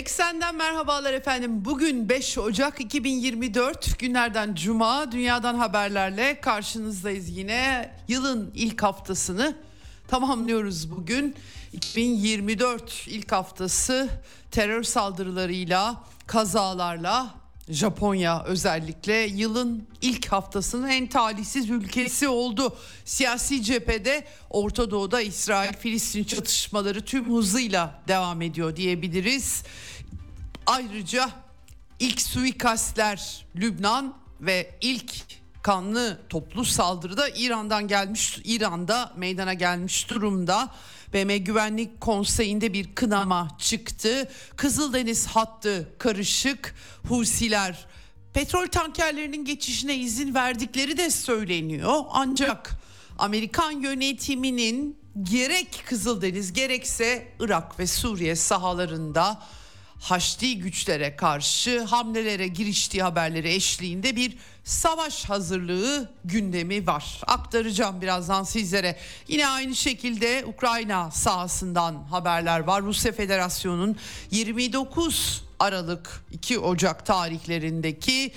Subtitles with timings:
[0.00, 1.64] Eksenden merhabalar efendim.
[1.64, 7.90] Bugün 5 Ocak 2024 günlerden cuma dünyadan haberlerle karşınızdayız yine.
[8.08, 9.56] Yılın ilk haftasını
[10.08, 11.36] tamamlıyoruz bugün.
[11.72, 14.08] 2024 ilk haftası
[14.50, 17.34] terör saldırılarıyla, kazalarla,
[17.70, 22.76] Japonya özellikle yılın ilk haftasının en talihsiz ülkesi oldu.
[23.04, 29.62] Siyasi cephede Orta Doğu'da İsrail-Filistin çatışmaları tüm hızıyla devam ediyor diyebiliriz.
[30.66, 31.30] Ayrıca
[32.00, 35.12] ilk suikastler Lübnan ve ilk
[35.62, 40.68] kanlı toplu saldırıda İran'dan gelmiş İran'da meydana gelmiş durumda.
[41.14, 44.30] BM Güvenlik Konseyi'nde bir kınama çıktı.
[44.56, 46.74] Kızıldeniz hattı karışık.
[47.08, 47.86] Husiler
[48.32, 52.02] petrol tankerlerinin geçişine izin verdikleri de söyleniyor.
[52.10, 52.70] Ancak
[53.18, 59.42] Amerikan yönetiminin gerek Kızıldeniz gerekse Irak ve Suriye sahalarında
[60.00, 67.20] Haçlı güçlere karşı hamlelere giriştiği haberleri eşliğinde bir savaş hazırlığı gündemi var.
[67.26, 68.96] Aktaracağım birazdan sizlere.
[69.28, 72.82] Yine aynı şekilde Ukrayna sahasından haberler var.
[72.82, 73.96] Rusya Federasyonu'nun
[74.30, 78.32] 29 Aralık 2 Ocak tarihlerindeki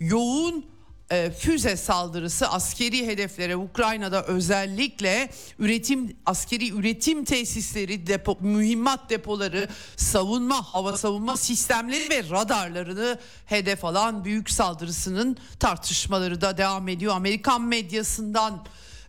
[0.00, 0.64] yoğun
[1.10, 10.62] e, füze saldırısı askeri hedeflere Ukrayna'da özellikle üretim askeri üretim tesisleri depo, mühimmat depoları savunma
[10.62, 17.14] hava savunma sistemleri ve radarlarını hedef alan büyük saldırısının tartışmaları da devam ediyor.
[17.14, 18.64] Amerikan medyasından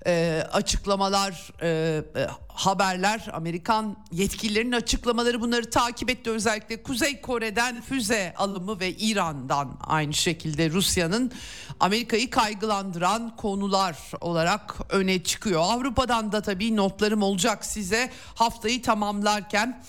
[0.09, 1.67] e, açıklamalar, e,
[2.15, 6.29] e, haberler, Amerikan yetkililerinin açıklamaları bunları takip etti.
[6.29, 11.31] Özellikle Kuzey Kore'den füze alımı ve İran'dan aynı şekilde Rusya'nın
[11.79, 15.61] Amerika'yı kaygılandıran konular olarak öne çıkıyor.
[15.63, 19.83] Avrupa'dan da tabii notlarım olacak size haftayı tamamlarken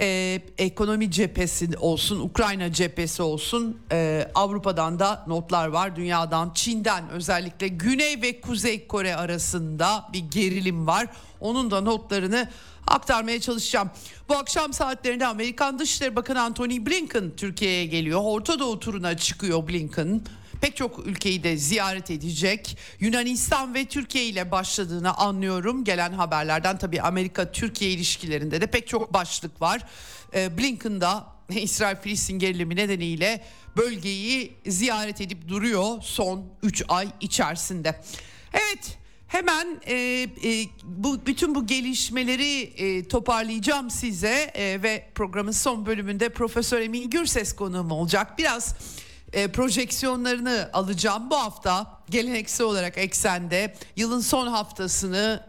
[0.00, 5.96] e, ekonomi cephesi olsun, Ukrayna cephesi olsun e, Avrupa'dan da notlar var.
[5.96, 11.06] Dünyadan, Çin'den özellikle Güney ve Kuzey Kore arasında bir gerilim var.
[11.40, 12.48] Onun da notlarını
[12.86, 13.90] aktarmaya çalışacağım.
[14.28, 18.20] Bu akşam saatlerinde Amerikan Dışişleri Bakanı Antony Blinken Türkiye'ye geliyor.
[18.24, 20.22] Orta Doğu turuna çıkıyor Blinken
[20.60, 22.78] pek çok ülkeyi de ziyaret edecek.
[23.00, 25.84] Yunanistan ve Türkiye ile başladığını anlıyorum.
[25.84, 29.80] Gelen haberlerden tabii Amerika-Türkiye ilişkilerinde de pek çok başlık var.
[30.34, 33.44] Ee, Blinken da İsrail-Filistin gerilimi nedeniyle
[33.76, 38.00] bölgeyi ziyaret edip duruyor son 3 ay içerisinde.
[38.52, 39.00] Evet
[39.30, 39.94] Hemen e,
[40.44, 47.10] e, bu bütün bu gelişmeleri e, toparlayacağım size e, ve programın son bölümünde Profesör Emin
[47.10, 48.38] Gürses konuğum olacak.
[48.38, 48.74] Biraz
[49.32, 51.30] e, projeksiyonlarını alacağım.
[51.30, 55.46] Bu hafta geleneksel olarak eksende yılın son haftasını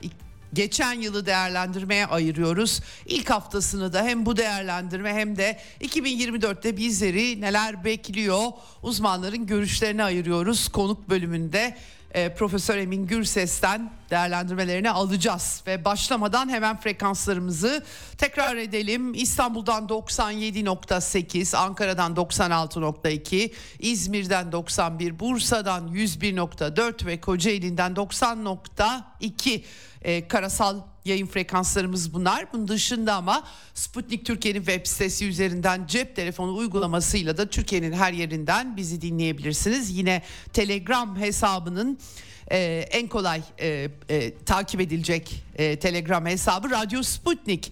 [0.54, 2.80] geçen yılı değerlendirmeye ayırıyoruz.
[3.06, 8.42] İlk haftasını da hem bu değerlendirme hem de 2024'te bizleri neler bekliyor
[8.84, 11.78] uzmanların görüşlerini ayırıyoruz konuk bölümünde
[12.14, 17.84] e, Profesör Emin Gürses'ten değerlendirmelerini alacağız ve başlamadan hemen frekanslarımızı
[18.18, 19.14] tekrar edelim.
[19.14, 29.62] İstanbul'dan 97.8, Ankara'dan 96.2, İzmir'den 91, Bursa'dan 101.4 ve Kocaeli'nden 90.2
[30.02, 32.54] e, karasal yayın frekanslarımız bunlar.
[32.54, 38.78] Bunun dışında ama Sputnik Türkiye'nin web sitesi üzerinden cep telefonu uygulamasıyla da Türkiye'nin her yerinden
[38.78, 39.98] bizi dinleyebilirsiniz.
[39.98, 40.22] Yine
[40.54, 42.00] Telegram hesabının
[42.52, 47.72] e, en kolay e, e, takip edilecek e, Telegram hesabı Radyo Sputnik.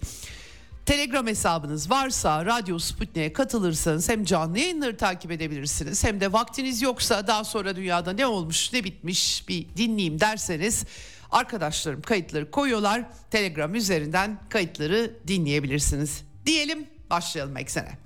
[0.86, 7.26] Telegram hesabınız varsa Radyo Sputnik'e katılırsanız hem canlı yayınları takip edebilirsiniz hem de vaktiniz yoksa
[7.26, 10.84] daha sonra dünyada ne olmuş ne bitmiş bir dinleyeyim derseniz
[11.32, 13.02] Arkadaşlarım kayıtları koyuyorlar.
[13.30, 16.24] Telegram üzerinden kayıtları dinleyebilirsiniz.
[16.46, 17.98] Diyelim başlayalım eksene.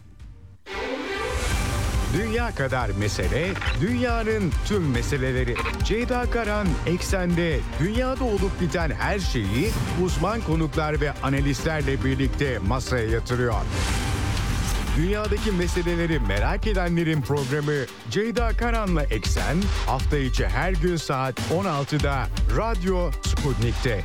[2.17, 5.55] Dünya kadar mesele, dünyanın tüm meseleleri.
[5.85, 9.71] Ceyda Karan Eksen'de dünyada olup biten her şeyi
[10.05, 13.55] uzman konuklar ve analistlerle birlikte masaya yatırıyor
[14.96, 19.56] dünyadaki meseleleri merak edenlerin programı Ceyda Karan'la Eksen
[19.87, 22.26] hafta içi her gün saat 16'da
[22.56, 24.05] Radyo Sputnik'te.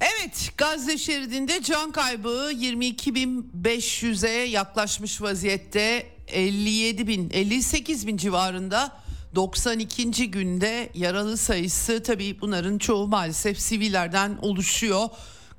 [0.00, 9.05] Evet Gazze şeridinde can kaybı 22.500'e yaklaşmış vaziyette 57 bin 58 bin civarında
[9.36, 10.30] 92.
[10.30, 15.08] günde yaralı sayısı tabii bunların çoğu maalesef sivillerden oluşuyor.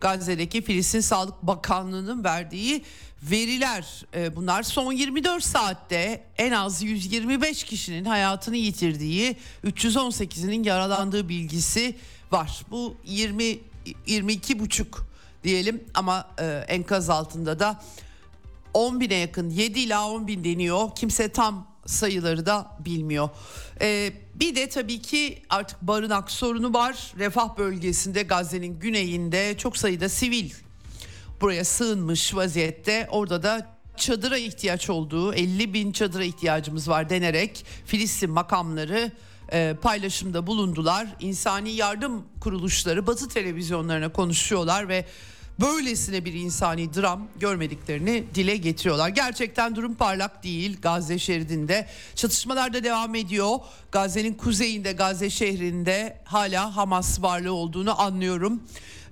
[0.02, 2.84] Gazze'deki Filistin Sağlık Bakanlığı'nın verdiği
[3.24, 9.36] veriler e, bunlar son 24 saatte en az 125 kişinin hayatını yitirdiği
[9.66, 11.96] 318'inin yaralandığı bilgisi
[12.32, 12.66] var.
[12.72, 13.60] Bu 20
[14.08, 15.08] 22 buçuk
[15.44, 17.82] diyelim ama e, enkaz altında da
[18.74, 20.90] 10 bine yakın 7 ila 10 bin deniyor.
[20.96, 23.30] Kimse tam sayıları da bilmiyor.
[23.82, 27.14] Ee, bir de tabii ki artık barınak sorunu var.
[27.20, 30.52] Refah bölgesinde Gazze'nin güneyinde çok sayıda sivil
[31.42, 33.08] buraya sığınmış vaziyette.
[33.12, 39.12] Orada da çadıra ihtiyaç olduğu 50 bin çadıra ihtiyacımız var denerek Filistin makamları
[39.52, 41.08] e, paylaşımda bulundular.
[41.20, 45.06] İnsani yardım kuruluşları Batı televizyonlarına konuşuyorlar ve
[45.60, 49.10] böylesine bir insani dram görmediklerini dile getiriyorlar.
[49.10, 51.88] Gerçekten durum parlak değil Gazze şeridinde.
[52.16, 53.60] Çatışmalar da devam ediyor.
[53.92, 58.64] Gazze'nin kuzeyinde Gazze şehrinde hala Hamas varlığı olduğunu anlıyorum.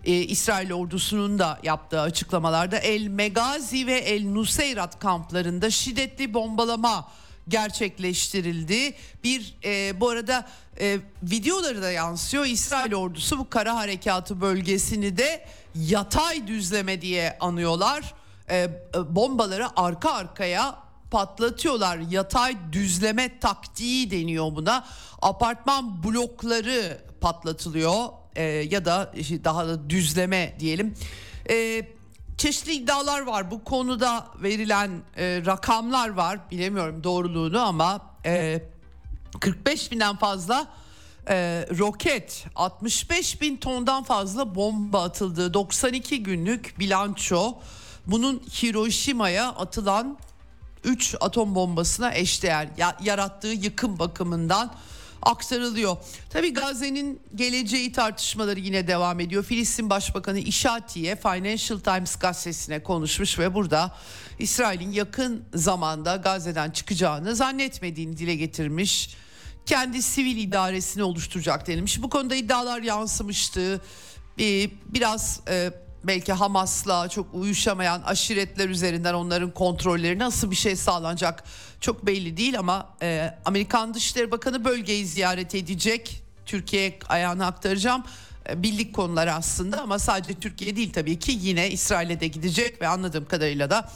[0.06, 7.12] Ee, İsrail ordusunun da yaptığı açıklamalarda El Megazi ve El Nuseyrat kamplarında şiddetli bombalama
[7.48, 8.94] gerçekleştirildi.
[9.24, 10.48] Bir e, bu arada
[10.80, 12.46] e, videoları da yansıyor.
[12.46, 15.46] İsrail ordusu bu kara harekatı bölgesini de
[15.76, 18.14] yatay düzleme diye anıyorlar.
[18.50, 18.70] E, e,
[19.10, 20.80] bombaları arka arkaya
[21.12, 21.98] patlatıyorlar.
[21.98, 24.86] Yatay düzleme taktiği deniyor buna.
[25.22, 28.06] Apartman blokları patlatılıyor
[28.36, 29.12] e, ya da
[29.44, 30.96] daha da düzleme diyelim.
[31.50, 31.88] E,
[32.38, 38.62] çeşitli iddialar var bu konuda verilen e, rakamlar var bilemiyorum doğruluğunu ama e,
[39.40, 40.68] 45 binden fazla
[41.30, 47.56] e, roket 65 bin tondan fazla bomba atıldı 92 günlük bilanço
[48.08, 50.18] bunun Hiroşima'ya atılan
[50.84, 54.76] 3 atom bombasına eşdeğer ya, yarattığı yıkım bakımından
[55.22, 55.98] aktarılıyor.
[56.30, 59.44] Tabii Gazze'nin geleceği tartışmaları yine devam ediyor.
[59.44, 63.96] Filistin Başbakanı İşatiye Financial Times gazetesine konuşmuş ve burada
[64.40, 69.16] İsrail'in yakın zamanda Gazze'den çıkacağını zannetmediğini dile getirmiş.
[69.66, 72.02] Kendi sivil idaresini oluşturacak denilmiş.
[72.02, 73.82] Bu konuda iddialar yansımıştı.
[74.86, 75.72] Biraz e,
[76.04, 81.44] belki Hamas'la çok uyuşamayan aşiretler üzerinden onların kontrolleri nasıl bir şey sağlanacak
[81.82, 86.22] çok belli değil ama e, Amerikan Dışişleri Bakanı bölgeyi ziyaret edecek.
[86.46, 88.04] Türkiye ayağını aktaracağım.
[88.50, 92.88] E, bildik konular aslında ama sadece Türkiye değil tabii ki yine İsrail'e de gidecek ve
[92.88, 93.90] anladığım kadarıyla da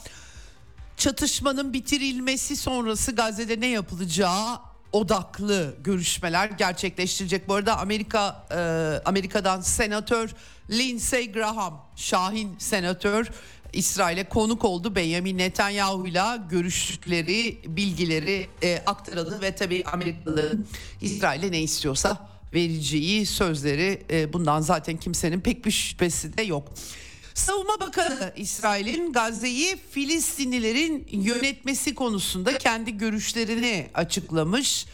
[0.96, 7.48] çatışmanın bitirilmesi sonrası Gazze'de ne yapılacağı odaklı görüşmeler gerçekleştirecek.
[7.48, 8.58] Bu arada Amerika e,
[9.04, 10.30] Amerika'dan senatör
[10.70, 13.30] Lindsey Graham, Şahin senatör
[13.72, 14.94] İsrail'e konuk oldu.
[14.94, 20.66] Benjamin Netanyahu'yla görüştükleri bilgileri e, aktarıldı ve tabii Amerikalıların
[21.00, 26.72] İsrail'e ne istiyorsa vereceği sözleri e, bundan zaten kimsenin pek bir şüphesi de yok.
[27.40, 34.86] Savunma Bakanı İsrail'in Gazze'yi Filistinlilerin yönetmesi konusunda kendi görüşlerini açıklamış.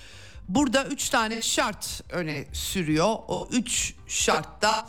[0.48, 3.17] Burada üç tane şart öne sürüyor.
[3.29, 4.88] O üç şartta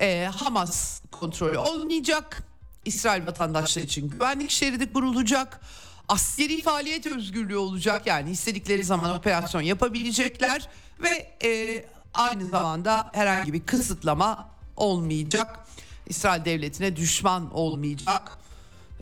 [0.00, 2.42] e, Hamas kontrolü olmayacak.
[2.84, 5.60] İsrail vatandaşları için güvenlik şeridi kurulacak.
[6.08, 10.68] Askeri faaliyet özgürlüğü olacak yani istedikleri zaman operasyon yapabilecekler
[11.00, 15.62] ve e, aynı zamanda herhangi bir kısıtlama olmayacak.
[16.06, 18.38] İsrail devletine düşman olmayacak.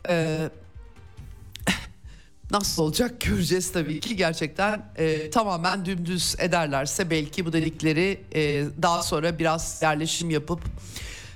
[0.09, 0.49] Ee,
[2.51, 9.03] nasıl olacak göreceğiz tabii ki gerçekten e, tamamen dümdüz ederlerse belki bu dedikleri e, daha
[9.03, 10.61] sonra biraz yerleşim yapıp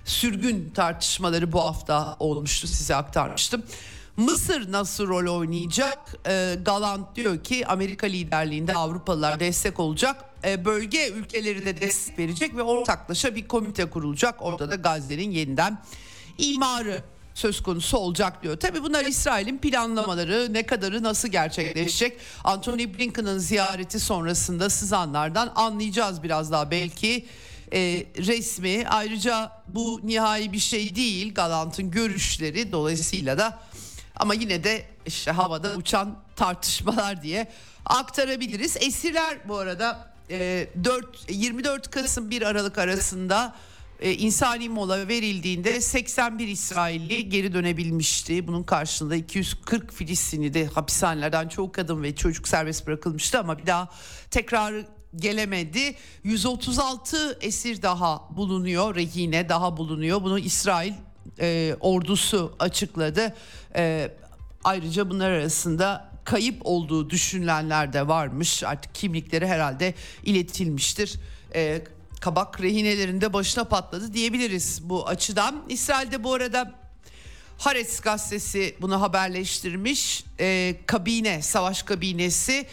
[0.05, 3.63] sürgün tartışmaları bu hafta olmuştu size aktarmıştım.
[4.17, 6.15] Mısır nasıl rol oynayacak?
[6.27, 10.25] E, Galant diyor ki Amerika liderliğinde Avrupalılar destek olacak.
[10.43, 14.41] E, bölge ülkeleri de destek verecek ve ortaklaşa bir komite kurulacak.
[14.41, 15.81] Orada da Gazze'nin yeniden
[16.37, 17.01] imarı
[17.33, 18.59] söz konusu olacak diyor.
[18.59, 22.17] Tabii bunlar İsrail'in planlamaları ne kadarı nasıl gerçekleşecek?
[22.43, 27.25] Anthony Blinken'ın ziyareti sonrasında sızanlardan anlayacağız biraz daha belki
[27.73, 28.87] e, resmi.
[28.87, 33.59] Ayrıca bu nihai bir şey değil Galant'ın görüşleri dolayısıyla da
[34.15, 37.47] ama yine de işte havada uçan tartışmalar diye
[37.85, 38.77] aktarabiliriz.
[38.77, 43.55] Esirler bu arada e, 4 24 Kasım 1 Aralık arasında
[43.99, 48.47] e, insani mola verildiğinde 81 İsrailli geri dönebilmişti.
[48.47, 53.89] Bunun karşılığında 240 Filistinli de hapishanelerden çoğu kadın ve çocuk serbest bırakılmıştı ama bir daha
[54.31, 55.95] tekrar gelemedi.
[56.23, 60.23] 136 esir daha bulunuyor, rehine daha bulunuyor.
[60.23, 60.93] Bunu İsrail
[61.39, 63.35] e, ordusu açıkladı.
[63.75, 64.11] E,
[64.63, 68.63] ayrıca bunlar arasında kayıp olduğu düşünülenler de varmış.
[68.63, 71.15] Artık kimlikleri herhalde iletilmiştir.
[71.55, 71.81] E,
[72.21, 75.63] kabak rehinelerinde başına patladı diyebiliriz bu açıdan.
[75.69, 76.73] İsrail'de bu arada
[77.57, 80.23] Haaretz gazetesi bunu haberleştirmiş.
[80.39, 82.65] E, kabine, savaş kabinesi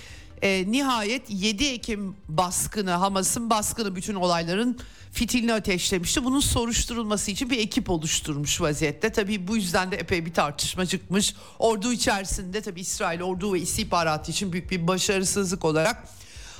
[0.42, 4.78] e, nihayet 7 Ekim baskını, Hamas'ın baskını bütün olayların
[5.12, 6.24] fitilini ateşlemişti.
[6.24, 9.12] Bunun soruşturulması için bir ekip oluşturmuş vaziyette.
[9.12, 11.34] Tabii bu yüzden de epey bir tartışma çıkmış.
[11.58, 16.08] Ordu içerisinde tabii İsrail ordu ve istihbaratı için büyük bir başarısızlık olarak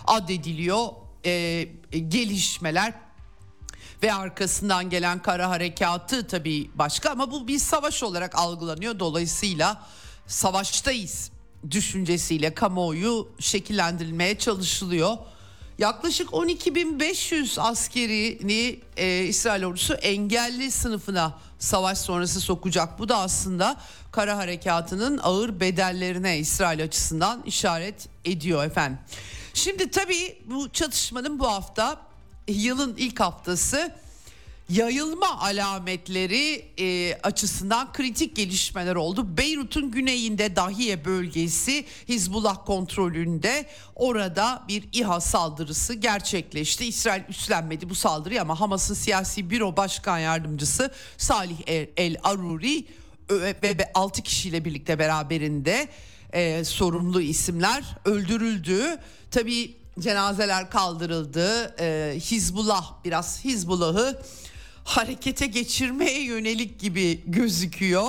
[0.06, 0.88] addediliyor.
[1.24, 1.68] E,
[2.08, 2.94] gelişmeler
[4.02, 8.98] ve arkasından gelen kara harekatı tabii başka ama bu bir savaş olarak algılanıyor.
[8.98, 9.86] Dolayısıyla
[10.26, 11.31] savaştayız
[11.70, 15.16] düşüncesiyle kamuoyu şekillendirilmeye çalışılıyor.
[15.78, 22.98] Yaklaşık 12.500 askerini e, İsrail ordusu engelli sınıfına savaş sonrası sokacak.
[22.98, 23.76] Bu da aslında
[24.12, 28.98] kara harekatının ağır bedellerine İsrail açısından işaret ediyor efendim.
[29.54, 32.00] Şimdi tabii bu çatışmanın bu hafta
[32.48, 33.94] yılın ilk haftası
[34.72, 39.36] yayılma alametleri e, açısından kritik gelişmeler oldu.
[39.36, 46.86] Beyrut'un güneyinde Dahiye bölgesi Hizbullah kontrolünde orada bir İHA saldırısı gerçekleşti.
[46.86, 52.84] İsrail üstlenmedi bu saldırıyı ama Hamas'ın siyasi büro başkan yardımcısı Salih El, El Aruri
[53.30, 55.88] ve 6 kişiyle birlikte beraberinde
[56.32, 58.98] e, sorumlu isimler öldürüldü.
[59.30, 61.74] Tabii cenazeler kaldırıldı.
[61.80, 64.22] E, Hizbullah biraz Hizbullah'ı
[64.84, 68.06] harekete geçirmeye yönelik gibi gözüküyor.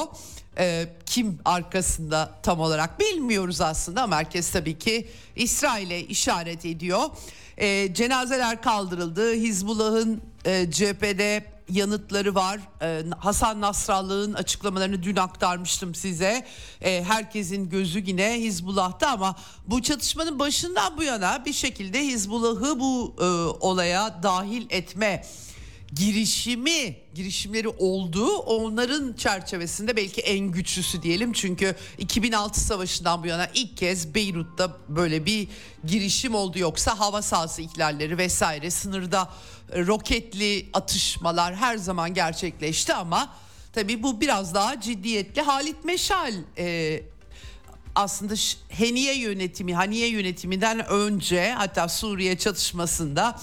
[0.58, 7.10] Ee, kim arkasında tam olarak bilmiyoruz aslında ama herkes tabii ki İsrail'e işaret ediyor.
[7.58, 9.34] Ee, cenazeler kaldırıldı.
[9.34, 12.60] Hizbullah'ın e, cephede yanıtları var.
[12.82, 16.46] Ee, Hasan Nasrallah'ın açıklamalarını dün aktarmıştım size.
[16.82, 19.36] Ee, herkesin gözü yine Hizbullah'ta ama
[19.68, 23.24] bu çatışmanın başından bu yana bir şekilde Hizbullah'ı bu e,
[23.66, 25.24] olaya dahil etme
[25.96, 31.34] girişimi girişimleri olduğu onların çerçevesinde belki en güçlüsü diyelim.
[31.34, 35.48] Çünkü 2006 savaşından bu yana ilk kez Beyrut'ta böyle bir
[35.86, 36.60] girişim oldu.
[36.60, 39.30] Yoksa hava sahası ihlalleri vesaire sınırda
[39.76, 42.94] roketli atışmalar her zaman gerçekleşti.
[42.94, 43.34] Ama
[43.74, 45.42] tabii bu biraz daha ciddiyetli.
[45.42, 47.04] Halit Meşal e,
[47.96, 48.34] aslında
[48.70, 53.40] Heniye yönetimi Haniye yönetiminden önce hatta Suriye çatışmasında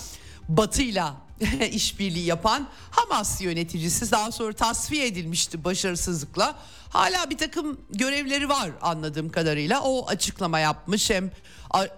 [0.49, 1.29] Batı'yla
[1.73, 6.56] işbirliği yapan Hamas yöneticisi daha sonra tasfiye edilmişti başarısızlıkla.
[6.90, 9.82] Hala bir takım görevleri var anladığım kadarıyla.
[9.82, 11.30] O açıklama yapmış hem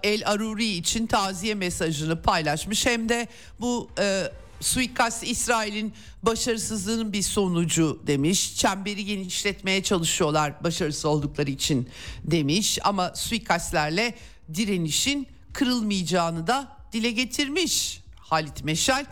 [0.03, 3.27] El Aruri için taziye mesajını paylaşmış hem de
[3.59, 4.31] bu e,
[4.61, 8.55] suikast İsrail'in başarısızlığının bir sonucu demiş.
[8.55, 11.89] Çemberi genişletmeye çalışıyorlar başarısız oldukları için
[12.23, 14.15] demiş ama suikastlerle
[14.53, 18.02] direnişin kırılmayacağını da dile getirmiş
[18.33, 19.05] Halit Meşal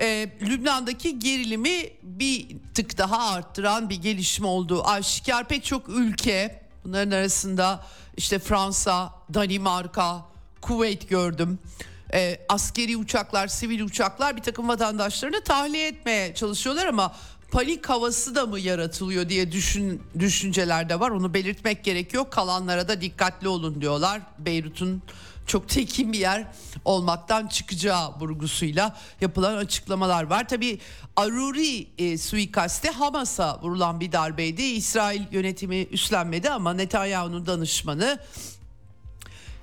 [0.00, 5.48] e, Lübnan'daki gerilimi bir tık daha arttıran bir gelişme olduğu aşikar.
[5.48, 10.26] Pek çok ülke bunların arasında işte Fransa, Danimarka,
[10.60, 11.58] Kuveyt gördüm.
[12.12, 17.14] E, askeri uçaklar, sivil uçaklar bir takım vatandaşlarını tahliye etmeye çalışıyorlar ama
[17.50, 21.10] panik havası da mı yaratılıyor diye düşün, düşünceler de var.
[21.10, 22.30] Onu belirtmek gerekiyor.
[22.30, 24.20] Kalanlara da dikkatli olun diyorlar.
[24.38, 25.02] Beyrut'un
[25.46, 26.46] çok tekin bir yer
[26.84, 30.48] olmaktan çıkacağı vurgusuyla yapılan açıklamalar var.
[30.48, 30.78] Tabi
[31.16, 34.62] Aruri e, suikaste Hamas'a vurulan bir darbeydi.
[34.62, 38.18] İsrail yönetimi üstlenmedi ama Netanyahu'nun danışmanı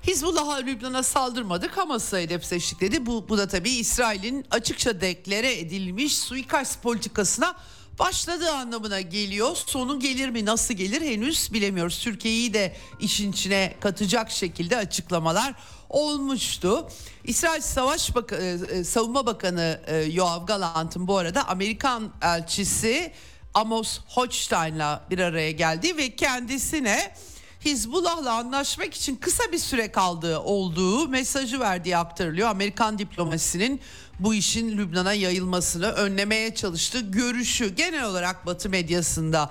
[0.06, 3.06] Hizbullah'a Lübnan'a saldırmadık Hamas'a hedef seçtik dedi.
[3.06, 7.56] Bu, bu da tabii İsrail'in açıkça deklare edilmiş suikast politikasına
[8.00, 9.56] başladığı anlamına geliyor.
[9.66, 11.98] Sonu gelir mi nasıl gelir henüz bilemiyoruz.
[11.98, 15.54] Türkiye'yi de işin içine katacak şekilde açıklamalar
[15.88, 16.88] olmuştu.
[17.24, 23.12] İsrail Savaş Bak e, e, Savunma Bakanı e, Yoav Galant'ın bu arada Amerikan elçisi
[23.54, 27.14] Amos Hochstein'la bir araya geldi ve kendisine
[27.64, 32.48] Hizbullah'la anlaşmak için kısa bir süre kaldığı olduğu mesajı verdiği aktarılıyor.
[32.48, 33.80] Amerikan diplomasinin
[34.20, 39.50] bu işin Lübnan'a yayılmasını önlemeye çalıştığı görüşü genel olarak Batı medyasında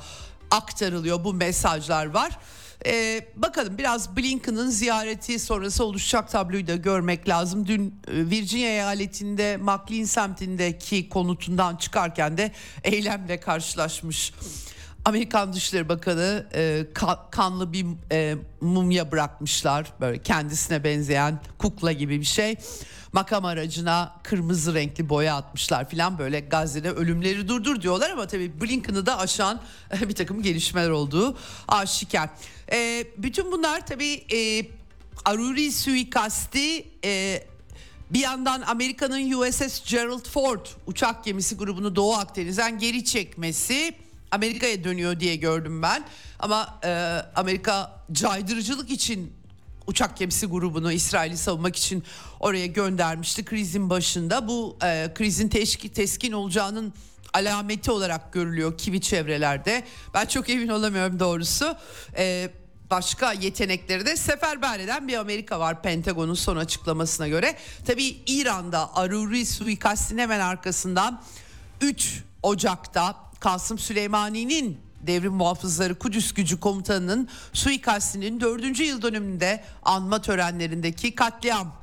[0.51, 1.23] aktarılıyor.
[1.23, 2.37] Bu mesajlar var.
[2.85, 7.67] Ee, bakalım biraz Blinken'ın ziyareti sonrası oluşacak tabloyu da görmek lazım.
[7.67, 12.51] Dün e, Virginia eyaletinde McLean semtindeki konutundan çıkarken de
[12.83, 14.33] eylemle karşılaşmış.
[15.05, 19.93] Amerikan Dışişleri Bakanı e, ka- kanlı bir e, mumya bırakmışlar.
[20.01, 22.55] Böyle kendisine benzeyen kukla gibi bir şey.
[23.13, 29.05] Makam aracına kırmızı renkli boya atmışlar filan böyle Gazze'de ölümleri durdur diyorlar ama tabii Blinken'ı
[29.05, 29.61] da aşan
[30.01, 31.37] bir takım gelişmeler olduğu
[31.67, 32.29] aşikar.
[32.71, 34.65] E, bütün bunlar tabii e,
[35.25, 37.43] Aruri suikasti e,
[38.09, 43.93] bir yandan Amerika'nın USS Gerald Ford uçak gemisi grubunu Doğu Akdeniz'den geri çekmesi
[44.31, 46.03] Amerika'ya dönüyor diye gördüm ben.
[46.39, 46.89] Ama e,
[47.35, 49.33] Amerika caydırıcılık için
[49.87, 52.03] uçak gemisi grubunu İsrail'i savunmak için
[52.39, 54.47] oraya göndermişti krizin başında.
[54.47, 56.93] Bu e, krizin teşki, teskin olacağının
[57.33, 59.83] alameti olarak görülüyor kimi çevrelerde.
[60.13, 61.75] Ben çok emin olamıyorum doğrusu.
[62.17, 62.49] E,
[62.91, 67.55] başka yetenekleri de seferber eden bir Amerika var Pentagon'un son açıklamasına göre.
[67.85, 71.21] Tabii İran'da Aruri suikastinin hemen arkasından
[71.81, 74.77] 3 Ocak'ta Kasım Süleymani'nin
[75.07, 78.79] devrim muhafızları Kudüs gücü komutanının suikastinin 4.
[78.79, 81.79] yıl dönümünde anma törenlerindeki katliam.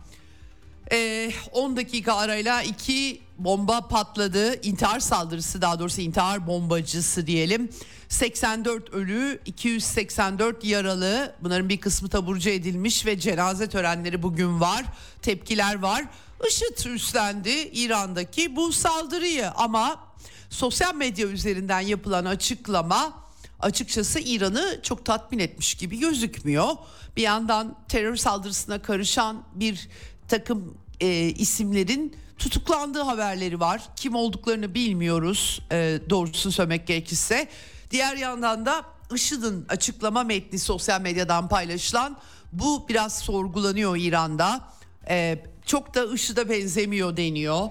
[0.93, 4.63] Ee, 10 dakika arayla iki bomba patladı.
[4.63, 7.71] İntihar saldırısı daha doğrusu intihar bombacısı diyelim.
[8.09, 11.35] 84 ölü, 284 yaralı.
[11.43, 14.85] Bunların bir kısmı taburcu edilmiş ve cenaze törenleri bugün var.
[15.23, 16.05] Tepkiler var.
[16.49, 20.06] IŞİD üstlendi İran'daki bu saldırıyı ama
[20.51, 23.27] sosyal medya üzerinden yapılan açıklama
[23.61, 26.69] açıkçası İran'ı çok tatmin etmiş gibi gözükmüyor.
[27.17, 29.89] Bir yandan terör saldırısına karışan bir
[30.29, 33.83] takım e, isimlerin tutuklandığı haberleri var.
[33.97, 37.49] Kim olduklarını bilmiyoruz e, doğrusu söylemek gerekirse.
[37.91, 38.85] Diğer yandan da
[39.15, 42.17] IŞİD'in açıklama metni sosyal medyadan paylaşılan
[42.53, 44.61] bu biraz sorgulanıyor İran'da.
[45.09, 47.69] E, çok da IŞİD'e benzemiyor deniyor.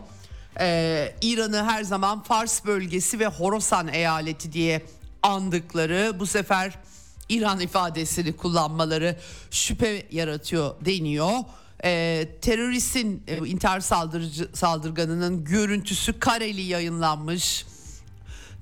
[0.59, 4.81] E, İran'ı her zaman Fars bölgesi ve Horasan eyaleti diye
[5.23, 6.79] andıkları bu sefer
[7.29, 9.15] İran ifadesini kullanmaları
[9.51, 11.31] şüphe yaratıyor deniyor.
[11.83, 17.65] E, teröristin e, intihar saldırıcı saldırganının görüntüsü kareli yayınlanmış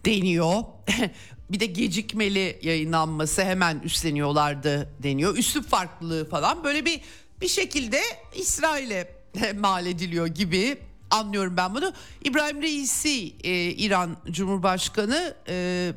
[0.05, 0.63] deniyor.
[1.49, 5.37] bir de gecikmeli yayınlanması hemen üstleniyorlardı deniyor.
[5.37, 7.01] Üslup farklılığı falan böyle bir
[7.41, 8.01] bir şekilde
[8.35, 9.15] İsrail'e
[9.59, 10.77] mal ediliyor gibi
[11.13, 11.93] anlıyorum ben bunu.
[12.23, 15.91] İbrahim Reisi e, İran Cumhurbaşkanı e,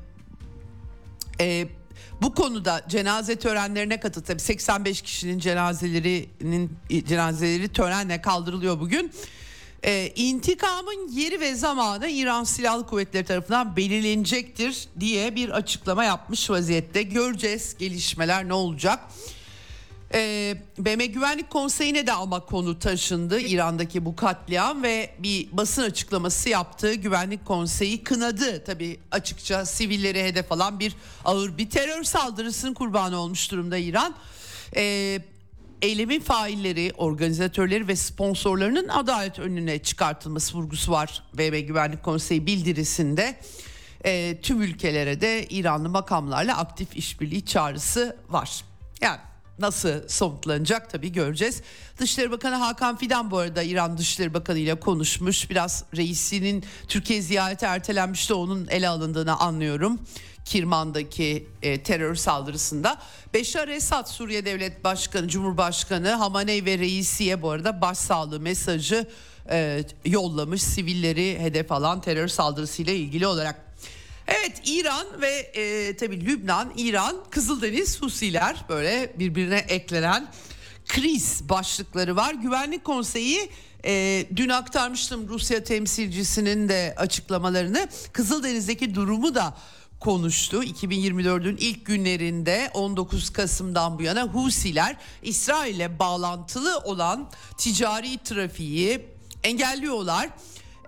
[1.40, 1.68] e,
[2.22, 4.26] bu konuda cenaze törenlerine katıldı.
[4.26, 9.12] Tabii 85 kişinin cenazelerinin cenazeleri törenle kaldırılıyor bugün.
[9.84, 17.02] Ee, intikamın yeri ve zamanı İran Silahlı Kuvvetleri tarafından belirlenecektir diye bir açıklama yapmış vaziyette.
[17.02, 19.00] Göreceğiz gelişmeler ne olacak.
[20.16, 26.48] Ee, BM Güvenlik Konseyi'ne de ama konu taşındı İran'daki bu katliam ve bir basın açıklaması
[26.48, 26.94] yaptı.
[26.94, 33.50] Güvenlik Konseyi kınadı tabii açıkça sivilleri hedef alan bir ağır bir terör saldırısının kurbanı olmuş
[33.50, 34.14] durumda İran.
[34.76, 35.18] Ee,
[35.82, 43.36] eylemin failleri, organizatörleri ve sponsorlarının adalet önüne çıkartılması vurgusu var BM Güvenlik Konseyi bildirisinde.
[44.04, 48.64] E, tüm ülkelere de İranlı makamlarla aktif işbirliği çağrısı var.
[49.00, 49.18] Yani
[49.58, 51.62] nasıl somutlanacak tabii göreceğiz.
[51.98, 55.50] Dışişleri Bakanı Hakan Fidan bu arada İran Dışişleri Bakanı ile konuşmuş.
[55.50, 60.00] Biraz reisinin Türkiye ziyareti ertelenmişti onun ele alındığını anlıyorum.
[60.44, 62.98] Kirman'daki e, terör saldırısında.
[63.34, 69.06] Beşar Esad Suriye Devlet Başkanı, Cumhurbaşkanı Hamaney ve Reisi'ye bu arada başsağlığı mesajı
[69.50, 70.62] e, yollamış.
[70.62, 73.65] Sivilleri hedef alan terör saldırısıyla ilgili olarak.
[74.28, 80.28] Evet İran ve e, tabii Lübnan, İran, Kızıldeniz, Husiler böyle birbirine eklenen
[80.88, 82.34] kriz başlıkları var.
[82.34, 83.50] Güvenlik Konseyi
[83.84, 87.88] e, dün aktarmıştım Rusya temsilcisinin de açıklamalarını.
[88.12, 89.56] Kızıldeniz'deki durumu da
[90.00, 90.64] konuştu.
[90.64, 99.06] 2024'ün ilk günlerinde 19 Kasım'dan bu yana Husiler İsrail'le bağlantılı olan ticari trafiği
[99.44, 100.28] engelliyorlar.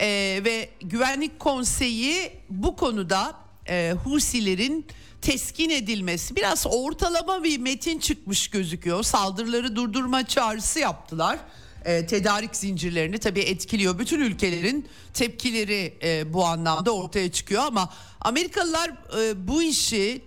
[0.01, 3.35] Ee, ve Güvenlik Konseyi bu konuda
[3.69, 4.87] e, Husilerin
[5.23, 9.03] teskin edilmesi biraz ortalama bir metin çıkmış gözüküyor.
[9.03, 11.39] Saldırıları durdurma çağrısı yaptılar.
[11.85, 13.99] E, tedarik zincirlerini tabii etkiliyor.
[13.99, 20.23] Bütün ülkelerin tepkileri e, bu anlamda ortaya çıkıyor ama Amerikalılar e, bu işi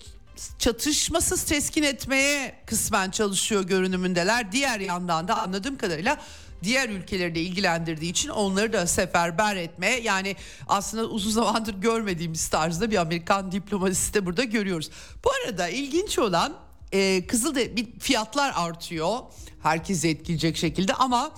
[0.60, 4.52] çatışmasız teskin etmeye kısmen çalışıyor görünümündeler.
[4.52, 6.18] Diğer yandan da anladığım kadarıyla
[6.64, 10.36] diğer ülkeleri de ilgilendirdiği için onları da seferber etme yani
[10.68, 14.90] aslında uzun zamandır görmediğimiz tarzda bir Amerikan diplomasisi de burada görüyoruz.
[15.24, 16.54] Bu arada ilginç olan
[16.92, 19.20] e, Kızılde bir fiyatlar artıyor
[19.64, 21.32] herkesi etkileyecek şekilde ama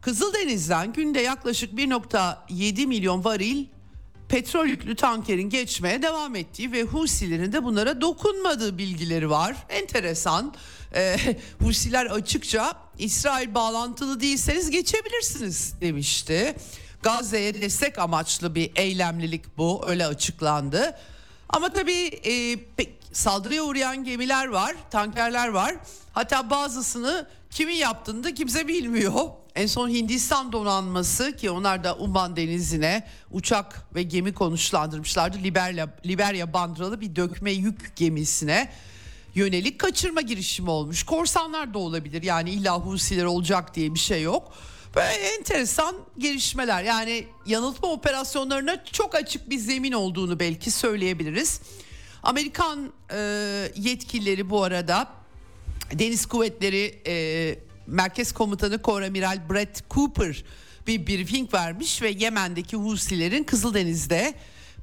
[0.00, 3.66] Kızıldeniz'den günde yaklaşık 1.7 milyon varil
[4.34, 9.56] petrol yüklü tankerin geçmeye devam ettiği ve Husilerin de bunlara dokunmadığı bilgileri var.
[9.68, 10.54] Enteresan.
[10.96, 11.16] E,
[11.62, 16.56] Husiler açıkça İsrail bağlantılı değilseniz geçebilirsiniz demişti.
[17.02, 20.96] Gazze'ye destek amaçlı bir eylemlilik bu öyle açıklandı.
[21.48, 25.74] Ama tabii e, pek saldırıya uğrayan gemiler var, tankerler var.
[26.12, 29.43] Hatta bazısını kimin yaptığını da kimse bilmiyor.
[29.54, 35.38] En son Hindistan donanması ki onlar da Umman Denizi'ne uçak ve gemi konuşlandırmışlardı.
[35.38, 38.72] Liberya, Liberya bandıralı bir dökme yük gemisine
[39.34, 41.02] yönelik kaçırma girişimi olmuş.
[41.02, 44.52] Korsanlar da olabilir yani illa Husiler olacak diye bir şey yok.
[44.96, 51.60] Böyle enteresan gelişmeler yani yanıltma operasyonlarına çok açık bir zemin olduğunu belki söyleyebiliriz.
[52.22, 53.18] Amerikan e,
[53.76, 55.08] yetkilileri bu arada
[55.92, 60.44] Deniz Kuvvetleri e, Merkez Komutanı Koramiral Brett Cooper
[60.86, 64.34] bir briefing vermiş ve Yemen'deki Husilerin Kızıldeniz'de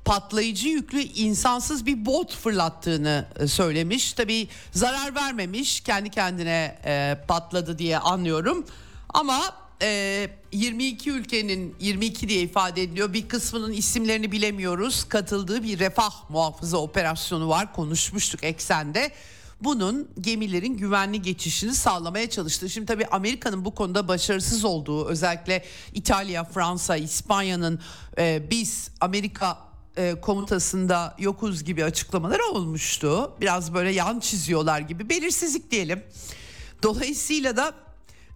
[0.05, 4.13] patlayıcı yüklü insansız bir bot fırlattığını e, söylemiş.
[4.13, 8.65] Tabi zarar vermemiş kendi kendine e, patladı diye anlıyorum.
[9.09, 9.41] Ama
[9.81, 13.13] e, 22 ülkenin 22 diye ifade ediliyor.
[13.13, 15.03] Bir kısmının isimlerini bilemiyoruz.
[15.03, 17.73] Katıldığı bir refah muhafıza operasyonu var.
[17.73, 19.11] Konuşmuştuk eksende
[19.61, 22.69] bunun gemilerin güvenli geçişini sağlamaya çalıştı.
[22.69, 27.79] Şimdi tabii Amerika'nın bu konuda başarısız olduğu özellikle İtalya, Fransa, İspanya'nın
[28.17, 29.57] e, biz Amerika
[29.97, 33.31] e, komutasında yokuz gibi açıklamaları olmuştu.
[33.41, 36.03] Biraz böyle yan çiziyorlar gibi belirsizlik diyelim.
[36.83, 37.73] Dolayısıyla da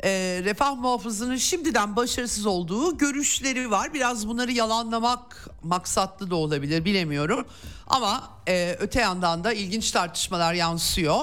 [0.03, 3.93] e, refah muhafızının şimdiden başarısız olduğu görüşleri var.
[3.93, 7.47] Biraz bunları yalanlamak maksatlı da olabilir bilemiyorum.
[7.87, 11.15] Ama e, öte yandan da ilginç tartışmalar yansıyor.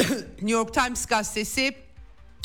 [0.20, 1.76] New York Times gazetesi